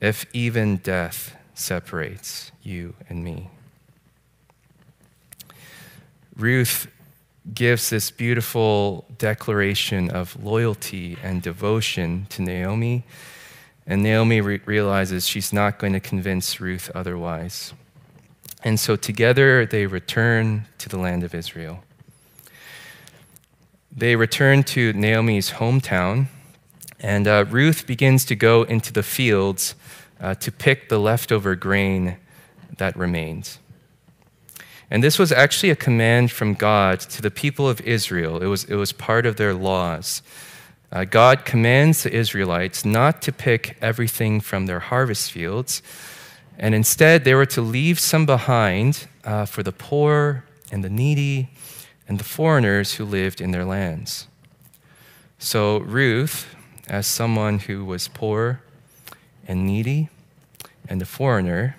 if 0.01 0.27
even 0.35 0.77
death 0.77 1.35
separates 1.55 2.53
you 2.63 2.95
and 3.09 3.25
me. 3.25 3.49
Ruth 6.37 6.87
gives 7.55 7.91
this 7.91 8.11
beautiful 8.11 9.07
declaration 9.19 10.11
of 10.11 10.43
loyalty 10.43 11.17
and 11.23 11.43
devotion 11.43 12.27
to 12.31 12.43
Naomi. 12.43 13.05
And 13.87 14.03
Naomi 14.03 14.41
re- 14.41 14.61
realizes 14.65 15.27
she's 15.27 15.53
not 15.53 15.79
going 15.79 15.95
to 15.95 16.01
convince 16.01 16.61
Ruth 16.61 16.91
otherwise. 16.95 17.73
And 18.63 18.79
so 18.79 18.97
together 18.97 19.65
they 19.65 19.87
return 19.87 20.67
to 20.79 20.89
the 20.89 20.99
land 20.99 21.23
of 21.25 21.35
Israel. 21.35 21.83
They 23.91 24.17
return 24.17 24.63
to 24.65 24.93
Naomi's 24.93 25.53
hometown, 25.53 26.27
and 27.01 27.27
uh, 27.27 27.47
Ruth 27.49 27.87
begins 27.87 28.25
to 28.27 28.37
go 28.37 28.63
into 28.65 28.93
the 28.93 29.03
fields 29.03 29.75
uh, 30.21 30.35
to 30.35 30.53
pick 30.53 30.89
the 30.89 30.99
leftover 30.99 31.57
grain 31.57 32.17
that 32.77 32.97
remains. 32.97 33.59
And 34.91 35.05
this 35.05 35.19
was 35.19 35.33
actually 35.33 35.71
a 35.71 35.77
command 35.77 36.31
from 36.31 36.55
God 36.55 37.01
to 37.01 37.23
the 37.23 37.31
people 37.31 37.69
of 37.69 37.81
Israel. 37.83 38.43
It 38.43 38.47
was, 38.47 38.65
it 38.65 38.77
was 38.77 38.93
part 38.93 39.27
of 39.27 39.37
their 39.37 39.53
laws. 39.53 40.23
Uh, 40.91 41.05
God 41.05 41.45
commands 41.45 42.03
the 42.03 42.13
Israelites 42.13 42.85
not 42.85 43.21
to 43.23 43.33
pick 43.33 43.77
everything 43.83 44.41
from 44.41 44.65
their 44.65 44.81
harvest 44.81 45.31
fields, 45.31 45.83
and 46.59 46.75
instead 46.75 47.25
they 47.25 47.35
were 47.35 47.47
to 47.47 47.61
leave 47.61 48.01
some 48.01 48.25
behind 48.25 49.07
uh, 49.25 49.45
for 49.45 49.63
the 49.63 49.73
poor 49.73 50.45
and 50.73 50.83
the 50.83 50.89
needy 50.89 51.51
and 52.09 52.19
the 52.19 52.25
foreigners 52.25 52.95
who 52.95 53.05
lived 53.05 53.43
in 53.43 53.51
their 53.51 53.67
lands. 53.67 54.27
So, 55.39 55.79
Ruth, 55.79 56.55
as 56.89 57.07
someone 57.07 57.59
who 57.59 57.85
was 57.85 58.09
poor 58.09 58.63
and 59.47 59.67
needy 59.67 60.09
and 60.89 61.03
a 61.03 61.07
foreigner, 61.07 61.77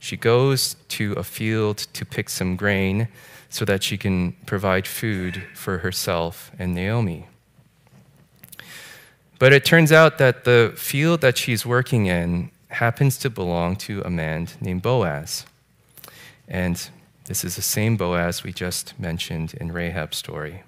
she 0.00 0.16
goes 0.16 0.74
to 0.88 1.12
a 1.12 1.22
field 1.22 1.76
to 1.92 2.04
pick 2.04 2.28
some 2.28 2.56
grain 2.56 3.06
so 3.50 3.64
that 3.66 3.84
she 3.84 3.96
can 3.96 4.32
provide 4.46 4.86
food 4.86 5.44
for 5.54 5.78
herself 5.78 6.50
and 6.58 6.74
Naomi. 6.74 7.26
But 9.38 9.52
it 9.52 9.64
turns 9.64 9.92
out 9.92 10.18
that 10.18 10.44
the 10.44 10.72
field 10.74 11.20
that 11.20 11.36
she's 11.36 11.64
working 11.64 12.06
in 12.06 12.50
happens 12.68 13.18
to 13.18 13.30
belong 13.30 13.76
to 13.76 14.00
a 14.02 14.10
man 14.10 14.48
named 14.60 14.82
Boaz. 14.82 15.44
And 16.48 16.88
this 17.26 17.44
is 17.44 17.56
the 17.56 17.62
same 17.62 17.96
Boaz 17.96 18.42
we 18.42 18.52
just 18.52 18.98
mentioned 18.98 19.54
in 19.54 19.72
Rahab's 19.72 20.16
story. 20.16 20.62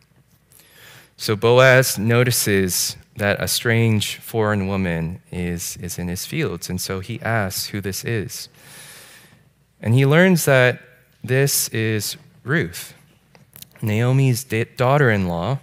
So 1.16 1.36
Boaz 1.36 1.98
notices 1.98 2.96
that 3.16 3.42
a 3.42 3.48
strange 3.48 4.16
foreign 4.16 4.66
woman 4.66 5.20
is, 5.30 5.76
is 5.78 5.98
in 5.98 6.08
his 6.08 6.26
fields, 6.26 6.68
and 6.68 6.80
so 6.80 7.00
he 7.00 7.20
asks 7.20 7.68
who 7.68 7.80
this 7.80 8.04
is. 8.04 8.48
And 9.82 9.94
he 9.94 10.06
learns 10.06 10.44
that 10.44 10.80
this 11.24 11.68
is 11.68 12.16
Ruth, 12.44 12.94
Naomi's 13.82 14.44
daughter 14.44 15.10
in 15.10 15.26
law, 15.26 15.58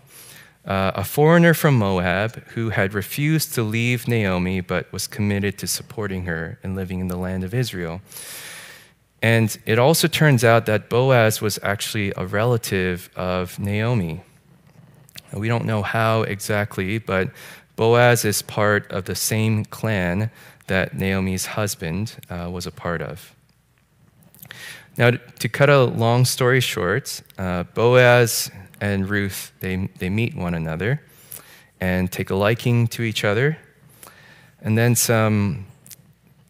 uh, 0.65 0.91
a 0.93 1.05
foreigner 1.05 1.53
from 1.53 1.75
Moab 1.75 2.43
who 2.49 2.69
had 2.69 2.93
refused 2.93 3.53
to 3.55 3.63
leave 3.63 4.07
Naomi 4.07 4.59
but 4.59 4.91
was 4.91 5.07
committed 5.07 5.57
to 5.59 5.67
supporting 5.67 6.25
her 6.25 6.59
and 6.61 6.75
living 6.75 6.99
in 6.99 7.07
the 7.07 7.17
land 7.17 7.43
of 7.45 7.53
Israel. 7.53 8.01
And 9.21 9.57
it 9.65 9.79
also 9.79 10.07
turns 10.07 10.43
out 10.43 10.65
that 10.65 10.89
Boaz 10.89 11.41
was 11.41 11.57
actually 11.63 12.13
a 12.15 12.25
relative 12.25 13.09
of 13.15 13.57
Naomi. 13.57 14.21
We 15.33 15.47
don't 15.47 15.65
know 15.65 15.81
how 15.81 16.23
exactly, 16.23 16.99
but 16.99 17.31
Boaz 17.75 18.25
is 18.25 18.41
part 18.41 18.89
of 18.91 19.05
the 19.05 19.15
same 19.15 19.65
clan 19.65 20.29
that 20.67 20.93
Naomi's 20.93 21.47
husband 21.47 22.17
uh, 22.29 22.49
was 22.51 22.67
a 22.67 22.71
part 22.71 23.01
of. 23.01 23.33
Now, 24.99 25.11
to 25.11 25.47
cut 25.47 25.69
a 25.69 25.85
long 25.85 26.25
story 26.25 26.59
short, 26.59 27.21
uh, 27.37 27.63
Boaz 27.63 28.51
and 28.81 29.09
Ruth, 29.09 29.53
they, 29.61 29.87
they 29.97 30.09
meet 30.09 30.35
one 30.35 30.53
another 30.53 31.01
and 31.79 32.11
take 32.11 32.31
a 32.31 32.35
liking 32.35 32.85
to 32.87 33.03
each 33.03 33.23
other. 33.23 33.57
And 34.59 34.77
then 34.77 34.95
some 34.95 35.67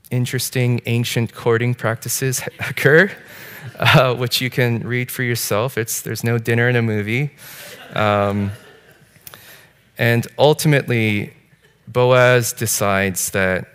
interesting 0.10 0.82
ancient 0.88 1.32
courting 1.32 1.76
practices 1.76 2.42
occur, 2.60 3.12
uh, 3.78 4.16
which 4.16 4.42
you 4.42 4.50
can 4.50 4.80
read 4.80 5.12
for 5.12 5.22
yourself. 5.22 5.78
It's, 5.78 6.02
there's 6.02 6.24
no 6.24 6.40
dinner 6.40 6.68
in 6.68 6.76
a 6.76 6.82
movie. 6.82 7.30
Um, 7.94 8.50
and 10.00 10.26
ultimately, 10.40 11.36
Boaz 11.88 12.54
decides 12.54 13.30
that 13.30 13.68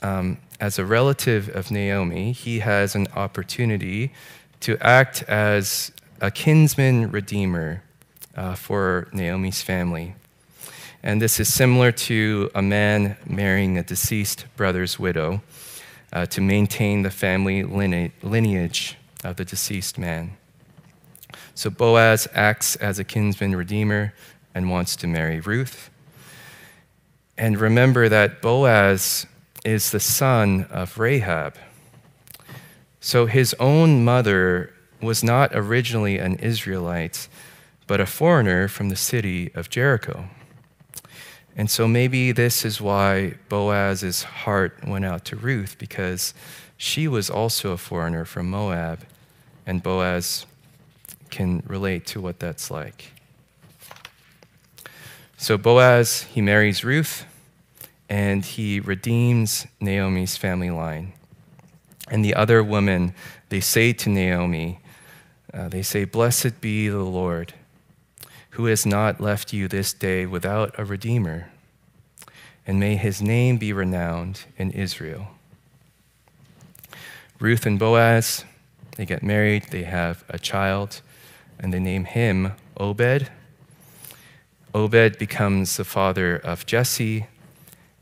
um, 0.00 0.38
as 0.64 0.78
a 0.78 0.84
relative 0.86 1.54
of 1.54 1.70
Naomi, 1.70 2.32
he 2.32 2.60
has 2.60 2.94
an 2.94 3.06
opportunity 3.14 4.10
to 4.60 4.78
act 4.80 5.22
as 5.24 5.92
a 6.22 6.30
kinsman 6.30 7.10
redeemer 7.10 7.82
uh, 8.34 8.54
for 8.54 9.06
Naomi's 9.12 9.60
family. 9.60 10.14
And 11.02 11.20
this 11.20 11.38
is 11.38 11.52
similar 11.52 11.92
to 12.08 12.50
a 12.54 12.62
man 12.62 13.18
marrying 13.26 13.76
a 13.76 13.82
deceased 13.82 14.46
brother's 14.56 14.98
widow 14.98 15.42
uh, 16.14 16.24
to 16.26 16.40
maintain 16.40 17.02
the 17.02 17.10
family 17.10 17.62
lineage 17.62 18.96
of 19.22 19.36
the 19.36 19.44
deceased 19.44 19.98
man. 19.98 20.34
So 21.54 21.68
Boaz 21.68 22.26
acts 22.32 22.74
as 22.76 22.98
a 22.98 23.04
kinsman 23.04 23.54
redeemer 23.54 24.14
and 24.54 24.70
wants 24.70 24.96
to 24.96 25.06
marry 25.06 25.40
Ruth. 25.40 25.90
And 27.36 27.60
remember 27.60 28.08
that 28.08 28.40
Boaz 28.40 29.26
is 29.64 29.90
the 29.90 30.00
son 30.00 30.66
of 30.70 30.98
Rahab. 30.98 31.56
So 33.00 33.26
his 33.26 33.54
own 33.58 34.04
mother 34.04 34.72
was 35.00 35.24
not 35.24 35.50
originally 35.52 36.18
an 36.18 36.36
Israelite, 36.36 37.28
but 37.86 38.00
a 38.00 38.06
foreigner 38.06 38.68
from 38.68 38.88
the 38.88 38.96
city 38.96 39.50
of 39.54 39.68
Jericho. 39.68 40.28
And 41.56 41.70
so 41.70 41.86
maybe 41.86 42.32
this 42.32 42.64
is 42.64 42.80
why 42.80 43.34
Boaz's 43.48 44.22
heart 44.22 44.78
went 44.86 45.04
out 45.04 45.24
to 45.26 45.36
Ruth, 45.36 45.76
because 45.78 46.34
she 46.76 47.06
was 47.06 47.30
also 47.30 47.72
a 47.72 47.76
foreigner 47.76 48.24
from 48.24 48.50
Moab, 48.50 49.00
and 49.66 49.82
Boaz 49.82 50.46
can 51.30 51.62
relate 51.66 52.06
to 52.06 52.20
what 52.20 52.38
that's 52.40 52.70
like. 52.70 53.12
So 55.36 55.58
Boaz, 55.58 56.22
he 56.22 56.40
marries 56.40 56.84
Ruth 56.84 57.26
and 58.14 58.44
he 58.44 58.78
redeems 58.78 59.66
Naomi's 59.80 60.36
family 60.36 60.70
line. 60.70 61.12
And 62.08 62.24
the 62.24 62.36
other 62.36 62.62
women, 62.62 63.12
they 63.48 63.58
say 63.58 63.92
to 63.92 64.08
Naomi, 64.08 64.78
uh, 65.52 65.66
they 65.68 65.82
say, 65.82 66.04
Blessed 66.04 66.60
be 66.60 66.88
the 66.88 67.02
Lord, 67.02 67.54
who 68.50 68.66
has 68.66 68.86
not 68.86 69.20
left 69.20 69.52
you 69.52 69.66
this 69.66 69.92
day 69.92 70.26
without 70.26 70.78
a 70.78 70.84
redeemer, 70.84 71.50
and 72.64 72.78
may 72.78 72.94
his 72.94 73.20
name 73.20 73.56
be 73.56 73.72
renowned 73.72 74.44
in 74.56 74.70
Israel. 74.70 75.30
Ruth 77.40 77.66
and 77.66 77.80
Boaz, 77.80 78.44
they 78.96 79.06
get 79.06 79.24
married, 79.24 79.64
they 79.72 79.82
have 79.82 80.22
a 80.28 80.38
child, 80.38 81.00
and 81.58 81.74
they 81.74 81.80
name 81.80 82.04
him 82.04 82.52
Obed. 82.76 83.28
Obed 84.72 85.18
becomes 85.18 85.76
the 85.76 85.84
father 85.84 86.36
of 86.36 86.64
Jesse, 86.64 87.26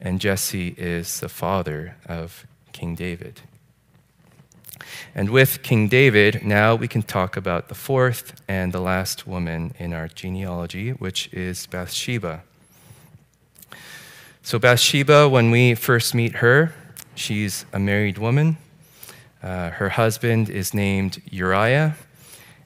and 0.02 0.20
Jesse 0.20 0.74
is 0.76 1.20
the 1.20 1.28
father 1.28 1.96
of 2.06 2.44
King 2.72 2.96
David. 2.96 3.40
And 5.14 5.30
with 5.30 5.62
King 5.62 5.88
David, 5.88 6.44
now 6.44 6.74
we 6.74 6.88
can 6.88 7.02
talk 7.02 7.36
about 7.36 7.68
the 7.68 7.74
fourth 7.76 8.42
and 8.48 8.72
the 8.72 8.80
last 8.80 9.28
woman 9.28 9.74
in 9.78 9.92
our 9.92 10.08
genealogy, 10.08 10.90
which 10.90 11.32
is 11.32 11.66
Bathsheba. 11.66 12.42
So, 14.42 14.58
Bathsheba, 14.58 15.28
when 15.28 15.52
we 15.52 15.76
first 15.76 16.16
meet 16.16 16.36
her, 16.36 16.74
she's 17.14 17.64
a 17.72 17.78
married 17.78 18.18
woman. 18.18 18.56
Uh, 19.40 19.70
her 19.70 19.90
husband 19.90 20.50
is 20.50 20.74
named 20.74 21.22
Uriah, 21.30 21.94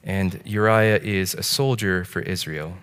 and 0.03 0.41
Uriah 0.43 0.99
is 1.03 1.35
a 1.35 1.43
soldier 1.43 2.03
for 2.03 2.21
Israel. 2.21 2.77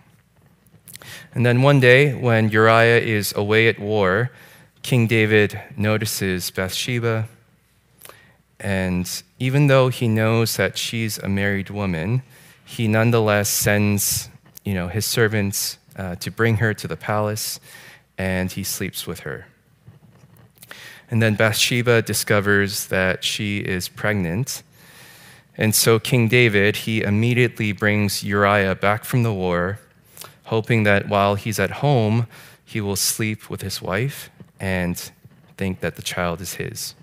And 1.35 1.45
then 1.45 1.63
one 1.63 1.81
day, 1.81 2.15
when 2.15 2.49
Uriah 2.49 3.01
is 3.01 3.35
away 3.37 3.69
at 3.69 3.79
war, 3.79 4.31
King 4.83 5.07
David 5.07 5.61
notices 5.77 6.51
Bathsheba, 6.51 7.29
and 8.61 9.23
even 9.39 9.67
though 9.67 9.89
he 9.89 10.09
knows 10.09 10.57
that 10.57 10.79
she's 10.79 11.19
a 11.19 11.29
married 11.29 11.71
woman, 11.71 12.23
he 12.65 12.87
nonetheless 12.87 13.51
sends 13.51 14.31
you 14.65 14.75
know, 14.75 14.89
his 14.89 15.05
servants 15.05 15.79
uh, 15.97 16.15
to 16.17 16.31
bring 16.31 16.57
her 16.57 16.73
to 16.75 16.89
the 16.89 16.97
palace, 16.97 17.61
and 18.17 18.51
he 18.53 18.65
sleeps 18.65 19.07
with 19.07 19.21
her. 19.21 19.47
And 21.11 21.23
then 21.23 21.35
Bathsheba 21.35 22.03
discovers 22.03 22.87
that 22.87 23.23
she 23.23 23.59
is 23.59 23.89
pregnant. 23.89 24.63
And 25.57 25.75
so 25.75 25.99
King 25.99 26.29
David, 26.29 26.77
he 26.77 27.03
immediately 27.03 27.73
brings 27.73 28.25
Uriah 28.25 28.75
back 28.75 29.05
from 29.05 29.23
the 29.23 29.33
war, 29.33 29.79
hoping 30.45 30.85
that 30.85 31.09
while 31.09 31.35
he's 31.35 31.59
at 31.59 31.71
home, 31.71 32.27
he 32.65 32.81
will 32.81 32.97
sleep 32.97 33.51
with 33.51 33.63
his 33.63 33.83
wife 33.83 34.31
and 34.61 35.11
think 35.57 35.81
that 35.81 35.97
the 35.97 36.03
child 36.03 36.41
is 36.41 36.55
his. 36.55 36.95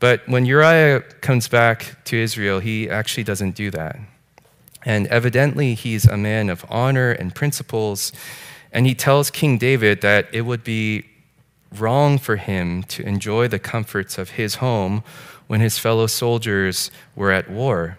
But 0.00 0.26
when 0.26 0.46
Uriah 0.46 1.00
comes 1.20 1.46
back 1.46 2.04
to 2.06 2.16
Israel, 2.16 2.58
he 2.58 2.90
actually 2.90 3.22
doesn't 3.22 3.54
do 3.54 3.70
that. 3.70 3.98
And 4.84 5.06
evidently, 5.06 5.74
he's 5.74 6.06
a 6.06 6.16
man 6.16 6.50
of 6.50 6.64
honor 6.68 7.12
and 7.12 7.32
principles. 7.32 8.12
And 8.72 8.84
he 8.86 8.94
tells 8.94 9.30
King 9.30 9.58
David 9.58 10.00
that 10.00 10.26
it 10.32 10.40
would 10.42 10.64
be 10.64 11.04
wrong 11.72 12.18
for 12.18 12.36
him 12.36 12.82
to 12.84 13.02
enjoy 13.06 13.48
the 13.48 13.58
comforts 13.58 14.18
of 14.18 14.30
his 14.30 14.56
home 14.56 15.04
when 15.46 15.60
his 15.60 15.78
fellow 15.78 16.06
soldiers 16.06 16.90
were 17.14 17.30
at 17.30 17.48
war. 17.48 17.96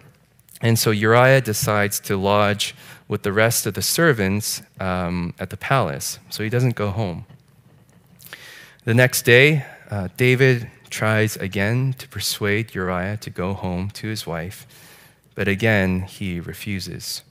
And 0.64 0.78
so 0.78 0.90
Uriah 0.90 1.42
decides 1.42 2.00
to 2.00 2.16
lodge 2.16 2.74
with 3.06 3.22
the 3.22 3.34
rest 3.34 3.66
of 3.66 3.74
the 3.74 3.82
servants 3.82 4.62
um, 4.80 5.34
at 5.38 5.50
the 5.50 5.58
palace. 5.58 6.18
So 6.30 6.42
he 6.42 6.48
doesn't 6.48 6.74
go 6.74 6.90
home. 6.90 7.26
The 8.86 8.94
next 8.94 9.26
day, 9.26 9.66
uh, 9.90 10.08
David 10.16 10.70
tries 10.88 11.36
again 11.36 11.92
to 11.98 12.08
persuade 12.08 12.74
Uriah 12.74 13.18
to 13.18 13.28
go 13.28 13.52
home 13.52 13.90
to 13.90 14.08
his 14.08 14.26
wife, 14.26 14.66
but 15.34 15.48
again, 15.48 16.00
he 16.00 16.40
refuses. 16.40 17.22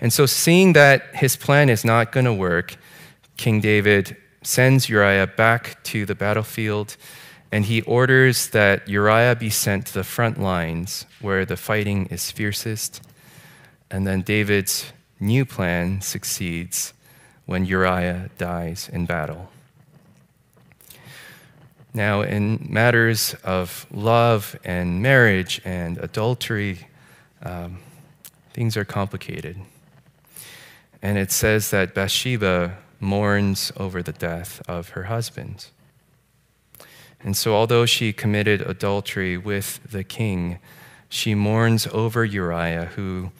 And 0.00 0.12
so, 0.12 0.26
seeing 0.26 0.72
that 0.72 1.14
his 1.14 1.36
plan 1.36 1.68
is 1.68 1.84
not 1.84 2.10
going 2.10 2.24
to 2.24 2.34
work, 2.34 2.76
King 3.36 3.60
David 3.60 4.16
sends 4.42 4.88
Uriah 4.88 5.28
back 5.28 5.82
to 5.84 6.06
the 6.06 6.14
battlefield 6.14 6.96
and 7.50 7.64
he 7.64 7.80
orders 7.82 8.48
that 8.50 8.88
Uriah 8.88 9.36
be 9.36 9.50
sent 9.50 9.86
to 9.86 9.94
the 9.94 10.04
front 10.04 10.40
lines 10.40 11.06
where 11.20 11.44
the 11.44 11.56
fighting 11.56 12.06
is 12.06 12.30
fiercest. 12.30 13.02
And 13.90 14.06
then 14.06 14.20
David's 14.20 14.92
new 15.18 15.44
plan 15.44 16.02
succeeds 16.02 16.92
when 17.46 17.64
Uriah 17.64 18.30
dies 18.36 18.90
in 18.92 19.06
battle. 19.06 19.50
Now, 21.94 22.20
in 22.20 22.66
matters 22.68 23.34
of 23.42 23.86
love 23.90 24.58
and 24.62 25.02
marriage 25.02 25.60
and 25.64 25.96
adultery, 25.98 26.86
um, 27.42 27.78
things 28.52 28.76
are 28.76 28.84
complicated. 28.84 29.58
And 31.00 31.16
it 31.16 31.32
says 31.32 31.70
that 31.70 31.94
Bathsheba 31.94 32.76
mourns 33.00 33.72
over 33.76 34.02
the 34.02 34.12
death 34.12 34.60
of 34.68 34.90
her 34.90 35.04
husband. 35.04 35.68
And 37.20 37.36
so, 37.36 37.54
although 37.54 37.86
she 37.86 38.12
committed 38.12 38.62
adultery 38.62 39.36
with 39.36 39.80
the 39.90 40.04
king, 40.04 40.58
she 41.08 41.34
mourns 41.34 41.86
over 41.88 42.24
Uriah, 42.24 42.86
who, 42.96 43.32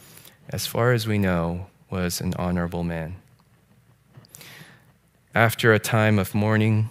as 0.49 0.67
far 0.67 0.93
as 0.93 1.07
we 1.07 1.19
know, 1.19 1.67
was 1.91 2.21
an 2.21 2.35
honorable 2.35 2.83
man. 2.83 3.17
After 5.35 5.73
a 5.73 5.79
time 5.79 6.19
of 6.19 6.35
mourning, 6.35 6.89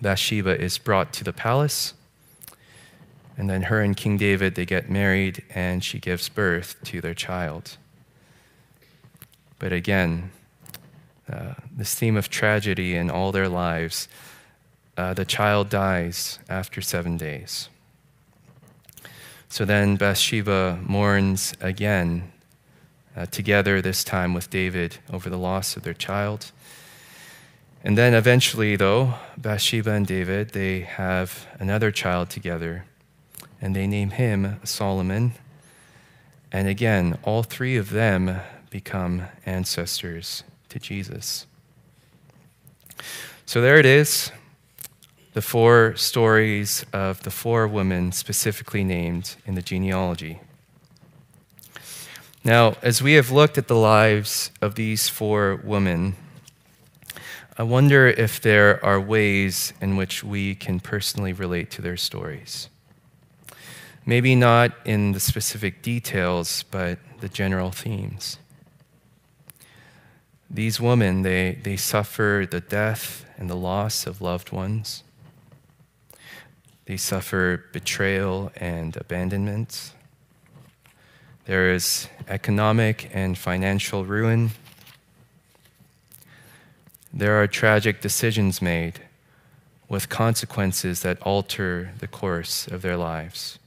Bathsheba 0.00 0.58
is 0.58 0.78
brought 0.78 1.12
to 1.14 1.24
the 1.24 1.32
palace. 1.32 1.94
And 3.36 3.50
then 3.50 3.64
her 3.64 3.82
and 3.82 3.96
King 3.96 4.16
David, 4.16 4.54
they 4.54 4.64
get 4.64 4.88
married, 4.88 5.44
and 5.54 5.84
she 5.84 5.98
gives 5.98 6.28
birth 6.28 6.76
to 6.84 7.00
their 7.00 7.14
child. 7.14 7.76
But 9.58 9.72
again, 9.72 10.30
uh, 11.30 11.54
this 11.76 11.94
theme 11.94 12.16
of 12.16 12.30
tragedy 12.30 12.96
in 12.96 13.10
all 13.10 13.32
their 13.32 13.48
lives, 13.48 14.08
uh, 14.98 15.14
the 15.14 15.24
child 15.24 15.68
dies 15.68 16.40
after 16.48 16.80
seven 16.82 17.16
days. 17.16 17.68
So 19.48 19.64
then 19.64 19.94
Bathsheba 19.94 20.80
mourns 20.82 21.54
again, 21.60 22.32
uh, 23.16 23.26
together 23.26 23.80
this 23.80 24.02
time 24.02 24.34
with 24.34 24.50
David 24.50 24.98
over 25.12 25.30
the 25.30 25.38
loss 25.38 25.76
of 25.76 25.84
their 25.84 25.94
child. 25.94 26.50
And 27.84 27.96
then 27.96 28.12
eventually, 28.12 28.74
though, 28.74 29.14
Bathsheba 29.36 29.92
and 29.92 30.06
David, 30.06 30.50
they 30.50 30.80
have 30.80 31.46
another 31.60 31.92
child 31.92 32.28
together, 32.28 32.84
and 33.62 33.76
they 33.76 33.86
name 33.86 34.10
him 34.10 34.60
Solomon. 34.64 35.34
And 36.50 36.66
again, 36.66 37.18
all 37.22 37.44
three 37.44 37.76
of 37.76 37.90
them 37.90 38.40
become 38.68 39.22
ancestors 39.46 40.42
to 40.70 40.80
Jesus. 40.80 41.46
So 43.46 43.60
there 43.60 43.78
it 43.78 43.86
is 43.86 44.32
the 45.38 45.42
four 45.42 45.94
stories 45.94 46.84
of 46.92 47.22
the 47.22 47.30
four 47.30 47.68
women 47.68 48.10
specifically 48.10 48.82
named 48.82 49.36
in 49.46 49.54
the 49.54 49.62
genealogy. 49.62 50.40
Now, 52.42 52.74
as 52.82 53.00
we 53.00 53.12
have 53.12 53.30
looked 53.30 53.56
at 53.56 53.68
the 53.68 53.76
lives 53.76 54.50
of 54.60 54.74
these 54.74 55.08
four 55.08 55.60
women, 55.62 56.16
I 57.56 57.62
wonder 57.62 58.08
if 58.08 58.40
there 58.40 58.84
are 58.84 59.00
ways 59.00 59.72
in 59.80 59.96
which 59.96 60.24
we 60.24 60.56
can 60.56 60.80
personally 60.80 61.32
relate 61.32 61.70
to 61.70 61.82
their 61.82 61.96
stories. 61.96 62.68
Maybe 64.04 64.34
not 64.34 64.72
in 64.84 65.12
the 65.12 65.20
specific 65.20 65.82
details, 65.82 66.64
but 66.64 66.98
the 67.20 67.28
general 67.28 67.70
themes. 67.70 68.38
These 70.50 70.80
women, 70.80 71.22
they, 71.22 71.60
they 71.62 71.76
suffer 71.76 72.44
the 72.50 72.60
death 72.60 73.24
and 73.36 73.48
the 73.48 73.54
loss 73.54 74.04
of 74.04 74.20
loved 74.20 74.50
ones. 74.50 75.04
They 76.88 76.96
suffer 76.96 77.66
betrayal 77.70 78.50
and 78.56 78.96
abandonment. 78.96 79.92
There 81.44 81.70
is 81.70 82.08
economic 82.26 83.10
and 83.12 83.36
financial 83.36 84.06
ruin. 84.06 84.52
There 87.12 87.42
are 87.42 87.46
tragic 87.46 88.00
decisions 88.00 88.62
made 88.62 89.02
with 89.90 90.08
consequences 90.08 91.02
that 91.02 91.20
alter 91.20 91.92
the 91.98 92.08
course 92.08 92.66
of 92.66 92.80
their 92.80 92.96
lives. 92.96 93.58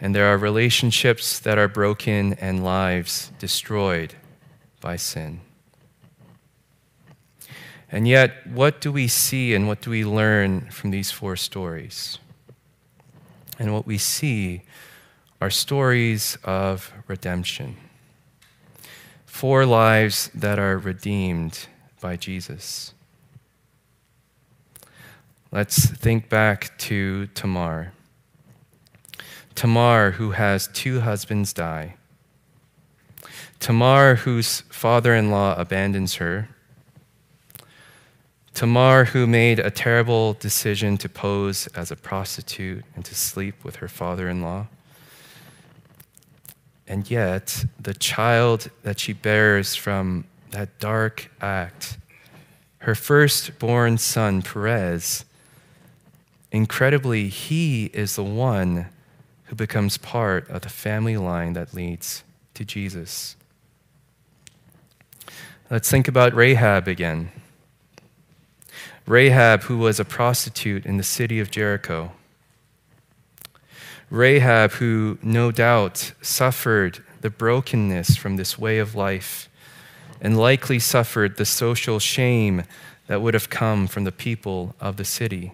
And 0.00 0.16
there 0.16 0.26
are 0.26 0.36
relationships 0.36 1.38
that 1.38 1.56
are 1.56 1.68
broken 1.68 2.32
and 2.34 2.64
lives 2.64 3.30
destroyed 3.38 4.14
by 4.80 4.96
sin. 4.96 5.42
And 7.90 8.06
yet, 8.06 8.46
what 8.46 8.80
do 8.80 8.92
we 8.92 9.08
see 9.08 9.54
and 9.54 9.66
what 9.66 9.80
do 9.80 9.90
we 9.90 10.04
learn 10.04 10.68
from 10.70 10.90
these 10.90 11.10
four 11.10 11.36
stories? 11.36 12.18
And 13.58 13.72
what 13.72 13.86
we 13.86 13.96
see 13.96 14.62
are 15.40 15.50
stories 15.50 16.36
of 16.44 16.92
redemption. 17.06 17.76
Four 19.24 19.64
lives 19.64 20.30
that 20.34 20.58
are 20.58 20.76
redeemed 20.76 21.66
by 22.00 22.16
Jesus. 22.16 22.92
Let's 25.50 25.86
think 25.88 26.28
back 26.28 26.76
to 26.78 27.28
Tamar. 27.28 27.92
Tamar, 29.54 30.12
who 30.12 30.32
has 30.32 30.68
two 30.68 31.00
husbands 31.00 31.54
die. 31.54 31.94
Tamar, 33.60 34.16
whose 34.16 34.60
father 34.68 35.14
in 35.14 35.30
law 35.30 35.54
abandons 35.58 36.16
her 36.16 36.50
Tamar, 38.58 39.04
who 39.04 39.28
made 39.28 39.60
a 39.60 39.70
terrible 39.70 40.32
decision 40.32 40.98
to 40.98 41.08
pose 41.08 41.68
as 41.76 41.92
a 41.92 41.96
prostitute 41.96 42.84
and 42.96 43.04
to 43.04 43.14
sleep 43.14 43.62
with 43.62 43.76
her 43.76 43.86
father 43.86 44.28
in 44.28 44.42
law. 44.42 44.66
And 46.84 47.08
yet, 47.08 47.64
the 47.78 47.94
child 47.94 48.68
that 48.82 48.98
she 48.98 49.12
bears 49.12 49.76
from 49.76 50.24
that 50.50 50.80
dark 50.80 51.30
act, 51.40 51.98
her 52.78 52.96
firstborn 52.96 53.96
son, 53.96 54.42
Perez, 54.42 55.24
incredibly, 56.50 57.28
he 57.28 57.92
is 57.94 58.16
the 58.16 58.24
one 58.24 58.86
who 59.44 59.54
becomes 59.54 59.98
part 59.98 60.50
of 60.50 60.62
the 60.62 60.68
family 60.68 61.16
line 61.16 61.52
that 61.52 61.74
leads 61.74 62.24
to 62.54 62.64
Jesus. 62.64 63.36
Let's 65.70 65.88
think 65.88 66.08
about 66.08 66.34
Rahab 66.34 66.88
again. 66.88 67.30
Rahab, 69.08 69.62
who 69.62 69.78
was 69.78 69.98
a 69.98 70.04
prostitute 70.04 70.84
in 70.84 70.98
the 70.98 71.02
city 71.02 71.40
of 71.40 71.50
Jericho. 71.50 72.12
Rahab, 74.10 74.72
who 74.72 75.16
no 75.22 75.50
doubt 75.50 76.12
suffered 76.20 77.02
the 77.22 77.30
brokenness 77.30 78.16
from 78.16 78.36
this 78.36 78.58
way 78.58 78.78
of 78.78 78.94
life 78.94 79.48
and 80.20 80.36
likely 80.36 80.78
suffered 80.78 81.36
the 81.38 81.46
social 81.46 81.98
shame 81.98 82.64
that 83.06 83.22
would 83.22 83.32
have 83.32 83.48
come 83.48 83.86
from 83.86 84.04
the 84.04 84.12
people 84.12 84.74
of 84.78 84.98
the 84.98 85.06
city. 85.06 85.52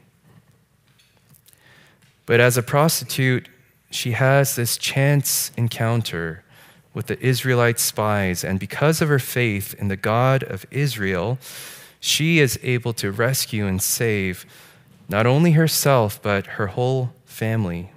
But 2.26 2.40
as 2.40 2.56
a 2.56 2.62
prostitute, 2.62 3.48
she 3.88 4.12
has 4.12 4.56
this 4.56 4.76
chance 4.76 5.52
encounter 5.56 6.42
with 6.92 7.06
the 7.06 7.20
Israelite 7.24 7.78
spies, 7.78 8.42
and 8.42 8.58
because 8.58 9.00
of 9.00 9.08
her 9.08 9.20
faith 9.20 9.74
in 9.78 9.86
the 9.86 9.96
God 9.96 10.42
of 10.42 10.66
Israel, 10.72 11.38
she 12.04 12.38
is 12.38 12.60
able 12.62 12.92
to 12.92 13.10
rescue 13.10 13.66
and 13.66 13.80
save 13.80 14.44
not 15.08 15.24
only 15.24 15.52
herself, 15.52 16.20
but 16.20 16.46
her 16.58 16.66
whole 16.66 17.14
family, 17.24 17.92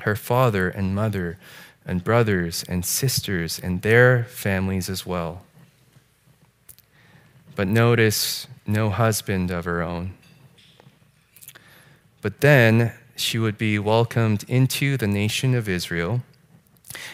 her 0.00 0.14
father 0.14 0.68
and 0.68 0.94
mother, 0.94 1.38
and 1.86 2.04
brothers 2.04 2.62
and 2.68 2.84
sisters, 2.84 3.58
and 3.58 3.80
their 3.80 4.24
families 4.24 4.90
as 4.90 5.06
well. 5.06 5.40
But 7.56 7.66
notice 7.66 8.46
no 8.66 8.90
husband 8.90 9.50
of 9.50 9.64
her 9.64 9.80
own. 9.80 10.12
But 12.20 12.42
then 12.42 12.92
she 13.16 13.38
would 13.38 13.56
be 13.56 13.78
welcomed 13.78 14.44
into 14.48 14.98
the 14.98 15.06
nation 15.08 15.54
of 15.54 15.66
Israel, 15.66 16.20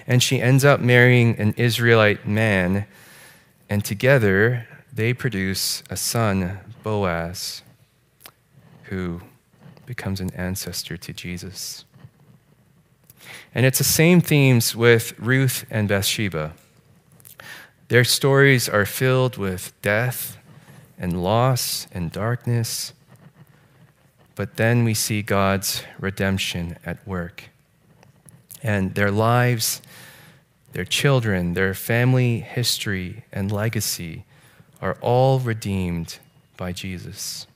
and 0.08 0.20
she 0.20 0.42
ends 0.42 0.64
up 0.64 0.80
marrying 0.80 1.38
an 1.38 1.54
Israelite 1.56 2.26
man, 2.26 2.86
and 3.70 3.84
together 3.84 4.66
they 4.94 5.12
produce 5.12 5.82
a 5.90 5.96
son, 5.96 6.60
Boaz, 6.84 7.62
who 8.84 9.20
becomes 9.86 10.20
an 10.20 10.30
ancestor 10.34 10.96
to 10.96 11.12
Jesus. 11.12 11.84
And 13.54 13.66
it's 13.66 13.78
the 13.78 13.84
same 13.84 14.20
themes 14.20 14.76
with 14.76 15.18
Ruth 15.18 15.64
and 15.68 15.88
Bathsheba. 15.88 16.52
Their 17.88 18.04
stories 18.04 18.68
are 18.68 18.86
filled 18.86 19.36
with 19.36 19.72
death 19.82 20.38
and 20.98 21.22
loss 21.22 21.88
and 21.92 22.12
darkness, 22.12 22.92
but 24.36 24.56
then 24.56 24.84
we 24.84 24.94
see 24.94 25.22
God's 25.22 25.82
redemption 25.98 26.76
at 26.86 27.06
work. 27.06 27.44
And 28.62 28.94
their 28.94 29.10
lives, 29.10 29.82
their 30.72 30.84
children, 30.84 31.54
their 31.54 31.74
family 31.74 32.40
history 32.40 33.24
and 33.32 33.50
legacy 33.50 34.24
are 34.84 34.98
all 35.00 35.38
redeemed 35.38 36.18
by 36.58 36.70
Jesus. 36.70 37.46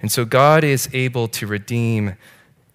And 0.00 0.12
so 0.12 0.24
God 0.24 0.62
is 0.62 0.88
able 0.92 1.26
to 1.26 1.44
redeem 1.44 2.14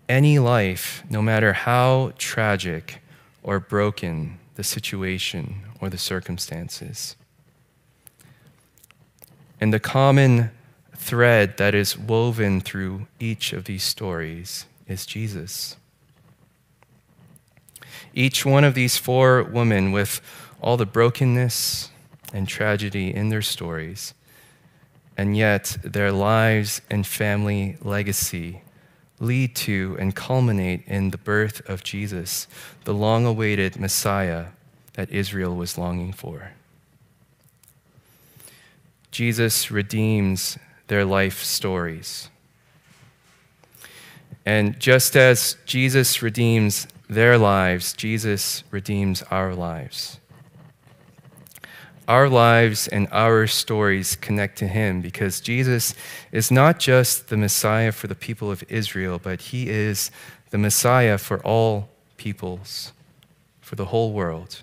any 0.10 0.40
life, 0.40 1.06
no 1.10 1.22
matter 1.22 1.54
how 1.54 2.12
tragic 2.18 3.02
or 3.44 3.62
broken 3.62 4.40
the 4.56 4.64
situation 4.64 5.62
or 5.80 5.90
the 5.90 5.98
circumstances. 5.98 7.16
And 9.62 9.74
the 9.74 9.80
common 9.80 10.52
thread 10.98 11.56
that 11.56 11.74
is 11.74 11.98
woven 11.98 12.60
through 12.60 13.08
each 13.22 13.54
of 13.54 13.64
these 13.64 13.84
stories 13.84 14.66
is 14.86 15.06
Jesus. 15.06 15.78
Each 18.14 18.46
one 18.46 18.66
of 18.66 18.74
these 18.76 18.98
four 18.98 19.44
women, 19.44 19.94
with 19.94 20.20
all 20.62 20.76
the 20.76 20.86
brokenness, 20.86 21.90
and 22.34 22.48
tragedy 22.48 23.14
in 23.14 23.30
their 23.30 23.42
stories 23.42 24.14
and 25.18 25.38
yet 25.38 25.78
their 25.84 26.12
lives 26.12 26.82
and 26.90 27.06
family 27.06 27.78
legacy 27.82 28.62
lead 29.20 29.56
to 29.56 29.96
and 30.00 30.16
culminate 30.16 30.84
in 30.88 31.12
the 31.12 31.18
birth 31.18 31.68
of 31.70 31.84
Jesus, 31.84 32.48
the 32.84 32.94
long 32.94 33.26
awaited 33.26 33.80
Messiah 33.80 34.48
that 34.94 35.10
Israel 35.12 35.56
was 35.56 35.78
longing 35.78 36.12
for. 36.12 36.52
Jesus 39.12 39.70
redeems 39.72 40.58
their 40.88 41.06
life 41.06 41.44
stories. 41.44 42.30
And 44.46 44.78
just 44.80 45.16
as 45.16 45.56
Jesus 45.66 46.22
redeems 46.22 46.88
their 47.08 47.38
lives, 47.38 47.94
Jesus 47.94 48.64
redeems 48.72 49.22
our 49.24 49.54
lives. 49.56 50.20
Our 52.08 52.28
lives 52.28 52.88
and 52.88 53.08
our 53.12 53.48
stories 53.48 54.18
connect 54.18 54.58
to 54.58 54.68
him 54.68 55.02
because 55.02 55.40
Jesus 55.40 55.96
is 56.32 56.52
not 56.52 56.78
just 56.80 57.30
the 57.30 57.38
Messiah 57.38 57.94
for 57.94 58.08
the 58.08 58.16
people 58.16 58.52
of 58.52 58.64
Israel, 58.68 59.20
but 59.24 59.40
he 59.40 59.70
is 59.70 60.12
the 60.50 60.58
Messiah 60.58 61.18
for 61.18 61.40
all 61.46 61.90
peoples, 62.18 62.92
for 63.62 63.76
the 63.76 63.86
whole 63.86 64.12
world. 64.12 64.62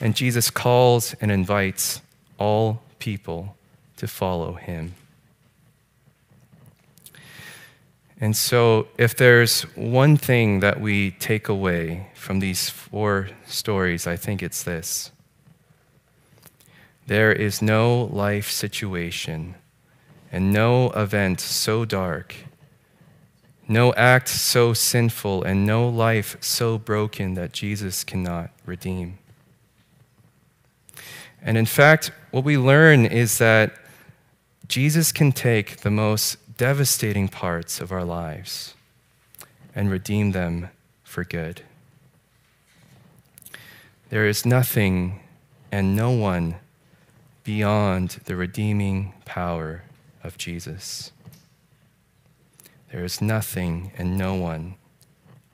And 0.00 0.14
Jesus 0.14 0.50
calls 0.50 1.14
and 1.20 1.30
invites 1.30 2.02
all 2.38 2.82
people 2.98 3.56
to 3.96 4.06
follow 4.06 4.54
him. 4.54 4.94
And 8.20 8.36
so, 8.36 8.88
if 8.98 9.16
there's 9.16 9.62
one 9.76 10.16
thing 10.16 10.60
that 10.60 10.80
we 10.80 11.12
take 11.12 11.48
away 11.48 12.08
from 12.14 12.40
these 12.40 12.68
four 12.68 13.28
stories, 13.46 14.06
I 14.06 14.16
think 14.16 14.42
it's 14.42 14.64
this 14.64 15.12
there 17.08 17.32
is 17.32 17.62
no 17.62 18.04
life 18.12 18.50
situation 18.50 19.54
and 20.30 20.52
no 20.52 20.90
event 20.90 21.40
so 21.40 21.86
dark, 21.86 22.34
no 23.66 23.94
act 23.94 24.28
so 24.28 24.74
sinful, 24.74 25.42
and 25.42 25.66
no 25.66 25.88
life 25.88 26.36
so 26.42 26.76
broken 26.76 27.32
that 27.32 27.50
Jesus 27.52 28.04
cannot 28.04 28.50
redeem. 28.66 29.18
And 31.40 31.56
in 31.56 31.64
fact, 31.64 32.10
what 32.30 32.44
we 32.44 32.58
learn 32.58 33.06
is 33.06 33.38
that 33.38 33.72
Jesus 34.66 35.10
can 35.10 35.32
take 35.32 35.78
the 35.78 35.90
most 35.90 36.36
devastating 36.58 37.28
parts 37.28 37.80
of 37.80 37.90
our 37.90 38.04
lives 38.04 38.74
and 39.74 39.90
redeem 39.90 40.32
them 40.32 40.68
for 41.04 41.24
good. 41.24 41.62
There 44.10 44.26
is 44.26 44.44
nothing 44.44 45.20
and 45.72 45.96
no 45.96 46.10
one 46.10 46.56
beyond 47.48 48.10
the 48.26 48.36
redeeming 48.36 49.14
power 49.24 49.82
of 50.22 50.36
Jesus. 50.36 51.12
There 52.92 53.02
is 53.02 53.22
nothing 53.22 53.90
and 53.96 54.18
no 54.18 54.34
one 54.34 54.74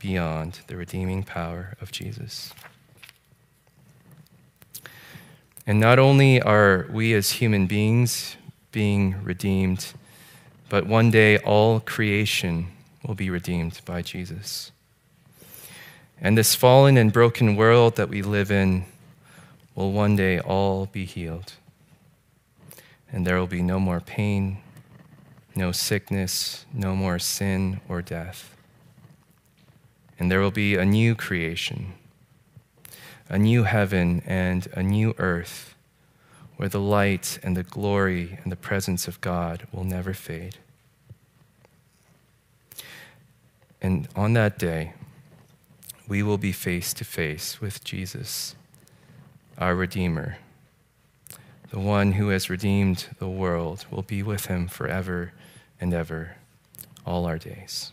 beyond 0.01 0.59
the 0.67 0.75
redeeming 0.75 1.23
power 1.23 1.77
of 1.81 1.93
Jesus. 1.93 2.53
And 5.69 5.79
not 5.79 6.01
only 6.01 6.43
are 6.43 6.89
we 6.91 7.15
as 7.15 7.31
human 7.31 7.69
beings 7.69 8.37
being 8.73 9.23
redeemed, 9.23 9.93
but 10.69 10.89
one 10.89 11.13
day 11.13 11.39
all 11.39 11.79
creation 11.79 12.73
will 13.07 13.15
be 13.15 13.31
redeemed 13.31 13.81
by 13.85 14.03
Jesus. 14.03 14.73
And 16.21 16.37
this 16.37 16.57
fallen 16.57 16.97
and 16.97 17.13
broken 17.13 17.55
world 17.55 17.95
that 17.95 18.09
we 18.09 18.21
live 18.21 18.51
in 18.51 18.85
will 19.77 19.93
one 19.93 20.17
day 20.17 20.41
all 20.41 20.87
be 20.87 21.05
healed 21.05 21.53
and 23.15 23.25
there 23.25 23.39
will 23.39 23.47
be 23.47 23.62
no 23.62 23.79
more 23.79 24.01
pain, 24.01 24.59
no 25.55 25.71
sickness, 25.71 26.67
no 26.75 26.97
more 26.97 27.21
sin 27.21 27.81
or 27.89 28.03
death. 28.03 28.57
And 30.19 30.33
there 30.33 30.41
will 30.41 30.51
be 30.51 30.75
a 30.75 30.85
new 30.85 31.15
creation, 31.15 31.93
a 33.29 33.39
new 33.39 33.62
heaven 33.62 34.21
and 34.27 34.67
a 34.73 34.83
new 34.83 35.15
earth 35.19 35.77
where 36.57 36.69
the 36.69 36.81
light 36.81 37.39
and 37.45 37.57
the 37.57 37.62
glory 37.62 38.41
and 38.43 38.51
the 38.51 38.57
presence 38.57 39.07
of 39.07 39.21
God 39.21 39.69
will 39.71 39.85
never 39.85 40.12
fade. 40.12 40.57
And 43.81 44.09
on 44.17 44.33
that 44.33 44.59
day, 44.59 44.93
we 46.09 46.21
will 46.25 46.39
be 46.39 46.51
face 46.51 46.93
to 46.95 47.05
face 47.05 47.61
with 47.61 47.85
Jesus, 47.85 48.57
our 49.57 49.77
Redeemer 49.77 50.39
the 51.75 51.81
one 51.81 52.12
who 52.12 52.29
has 52.29 52.49
redeemed 52.49 53.09
the 53.18 53.29
world, 53.29 53.85
will 53.91 54.03
be 54.03 54.22
with 54.22 54.47
him 54.47 54.68
forever 54.68 55.33
and 55.81 55.93
ever, 55.93 56.37
all 57.05 57.27
our 57.27 57.37
days. 57.37 57.91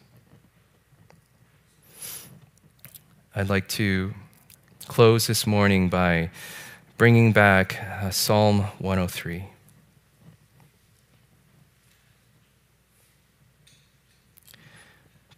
I'd 3.36 3.50
like 3.50 3.68
to 3.70 4.14
close 4.88 5.26
this 5.26 5.48
morning 5.48 5.90
by 5.90 6.30
bringing 6.96 7.32
back 7.32 7.82
uh, 7.82 8.12
Psalm 8.12 8.66
103. 8.78 9.46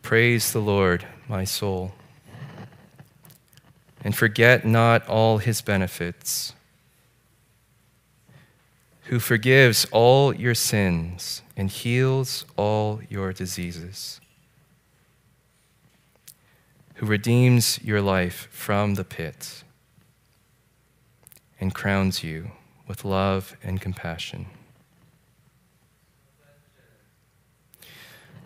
Praise 0.01 0.51
the 0.51 0.59
Lord, 0.59 1.05
my 1.29 1.45
soul, 1.45 1.93
and 4.03 4.13
forget 4.13 4.65
not 4.65 5.07
all 5.07 5.37
his 5.37 5.61
benefits 5.61 6.51
who 9.05 9.19
forgives 9.19 9.85
all 9.91 10.33
your 10.33 10.55
sins 10.55 11.41
and 11.57 11.69
heals 11.69 12.45
all 12.55 13.01
your 13.09 13.33
diseases, 13.33 14.21
who 16.95 17.05
redeems 17.05 17.79
your 17.83 18.01
life 18.01 18.47
from 18.51 18.95
the 18.95 19.03
pit 19.03 19.63
and 21.59 21.73
crowns 21.73 22.23
you 22.23 22.51
with 22.87 23.03
love 23.05 23.55
and 23.63 23.81
compassion. 23.81 24.45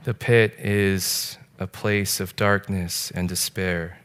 The 0.04 0.14
pit 0.14 0.56
is 0.58 1.38
a 1.60 1.68
place 1.68 2.20
of 2.20 2.36
darkness 2.36 3.12
and 3.12 3.28
despair, 3.28 4.00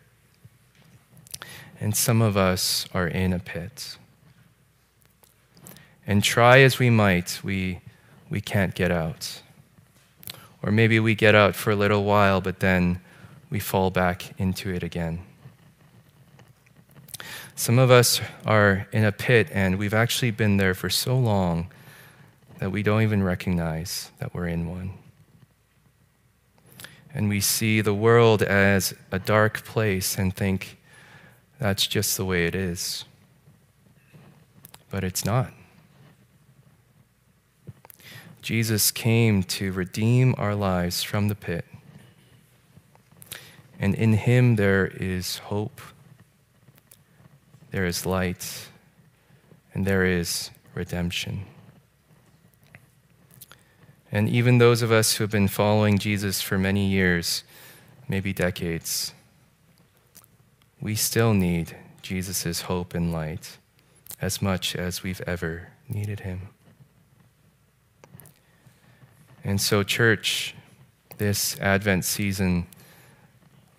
and 1.80 1.96
some 1.96 2.20
of 2.20 2.36
us 2.36 2.86
are 2.92 3.07
in 3.07 3.32
a 3.32 3.38
pit. 3.38 3.96
And 6.07 6.22
try 6.22 6.61
as 6.61 6.78
we 6.78 6.90
might, 6.90 7.40
we, 7.42 7.80
we 8.28 8.40
can't 8.40 8.74
get 8.74 8.90
out. 8.90 9.42
Or 10.62 10.70
maybe 10.70 11.00
we 11.00 11.14
get 11.14 11.34
out 11.34 11.55
for 11.55 11.70
a 11.70 11.76
little 11.76 12.05
while, 12.05 12.40
but 12.40 12.61
then 12.61 13.00
we 13.50 13.61
fall 13.61 13.90
back 13.90 14.38
into 14.38 14.70
it 14.70 14.82
again. 14.82 15.20
Some 17.55 17.78
of 17.78 17.90
us 17.90 18.20
are 18.46 18.88
in 18.92 19.05
a 19.05 19.12
pit, 19.12 19.48
and 19.53 19.78
we've 19.78 19.94
actually 19.94 20.30
been 20.30 20.57
there 20.57 20.74
for 20.74 20.88
so 20.88 21.16
long 21.16 21.70
that 22.59 22.70
we 22.70 22.82
don't 22.82 23.03
even 23.03 23.22
recognize 23.22 24.11
that 24.18 24.34
we're 24.34 24.46
in 24.46 24.68
one. 24.68 24.92
And 27.14 27.28
we 27.28 27.40
see 27.40 27.80
the 27.80 27.94
world 27.94 28.42
as 28.42 28.94
a 29.11 29.18
dark 29.18 29.64
place 29.64 30.16
and 30.16 30.34
think 30.34 30.78
that's 31.59 31.86
just 31.86 32.16
the 32.16 32.24
way 32.24 32.46
it 32.46 32.55
is. 32.55 33.05
But 34.90 35.05
it's 35.05 35.24
not. 35.24 35.53
Jesus 38.43 38.90
came 38.90 39.45
to 39.45 39.70
redeem 39.70 40.34
our 40.36 40.57
lives 40.57 41.05
from 41.05 41.28
the 41.28 41.36
pit. 41.36 41.64
And 43.78 43.95
in 43.95 44.14
him 44.14 44.57
there 44.57 44.86
is 44.86 45.38
hope, 45.38 45.80
there 47.70 47.86
is 47.86 48.05
light, 48.05 48.68
and 49.72 49.86
there 49.86 50.05
is 50.05 50.51
redemption. 50.74 51.47
And 54.11 54.28
even 54.28 54.59
those 54.59 54.82
of 54.82 54.90
us 54.90 55.14
who 55.14 55.24
have 55.24 55.30
been 55.30 55.49
following 55.49 55.99
Jesus 55.99 56.43
for 56.43 56.59
many 56.59 56.86
years, 56.88 57.45
maybe 58.09 58.32
decades, 58.32 59.14
we 60.80 60.97
still 60.97 61.32
need 61.32 61.76
Jesus' 62.03 62.62
hope 62.62 62.93
and 62.93 63.12
light 63.12 63.59
as 64.20 64.43
much 64.43 64.74
as 64.74 65.05
we've 65.05 65.22
ever 65.22 65.68
needed 65.88 66.20
him. 66.20 66.49
And 69.45 69.61
so, 69.61 69.82
church, 69.82 70.55
this 71.18 71.59
Advent 71.61 72.05
season, 72.05 72.66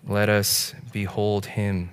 let 0.06 0.28
us 0.28 0.74
behold 0.92 1.46
Him 1.46 1.90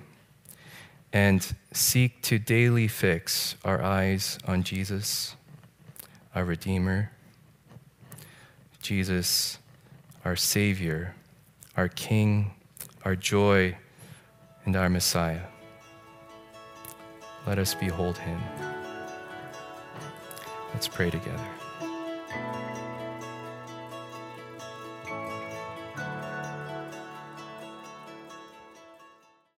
and 1.12 1.54
seek 1.72 2.22
to 2.22 2.38
daily 2.38 2.88
fix 2.88 3.56
our 3.64 3.82
eyes 3.82 4.38
on 4.46 4.62
Jesus, 4.62 5.36
our 6.34 6.44
Redeemer, 6.44 7.10
Jesus, 8.80 9.58
our 10.24 10.36
Savior, 10.36 11.14
our 11.76 11.88
King, 11.88 12.52
our 13.04 13.16
joy, 13.16 13.76
and 14.64 14.76
our 14.76 14.88
Messiah. 14.88 15.42
Let 17.46 17.58
us 17.58 17.74
behold 17.74 18.18
Him. 18.18 18.40
Let's 20.72 20.88
pray 20.88 21.10
together. 21.10 21.51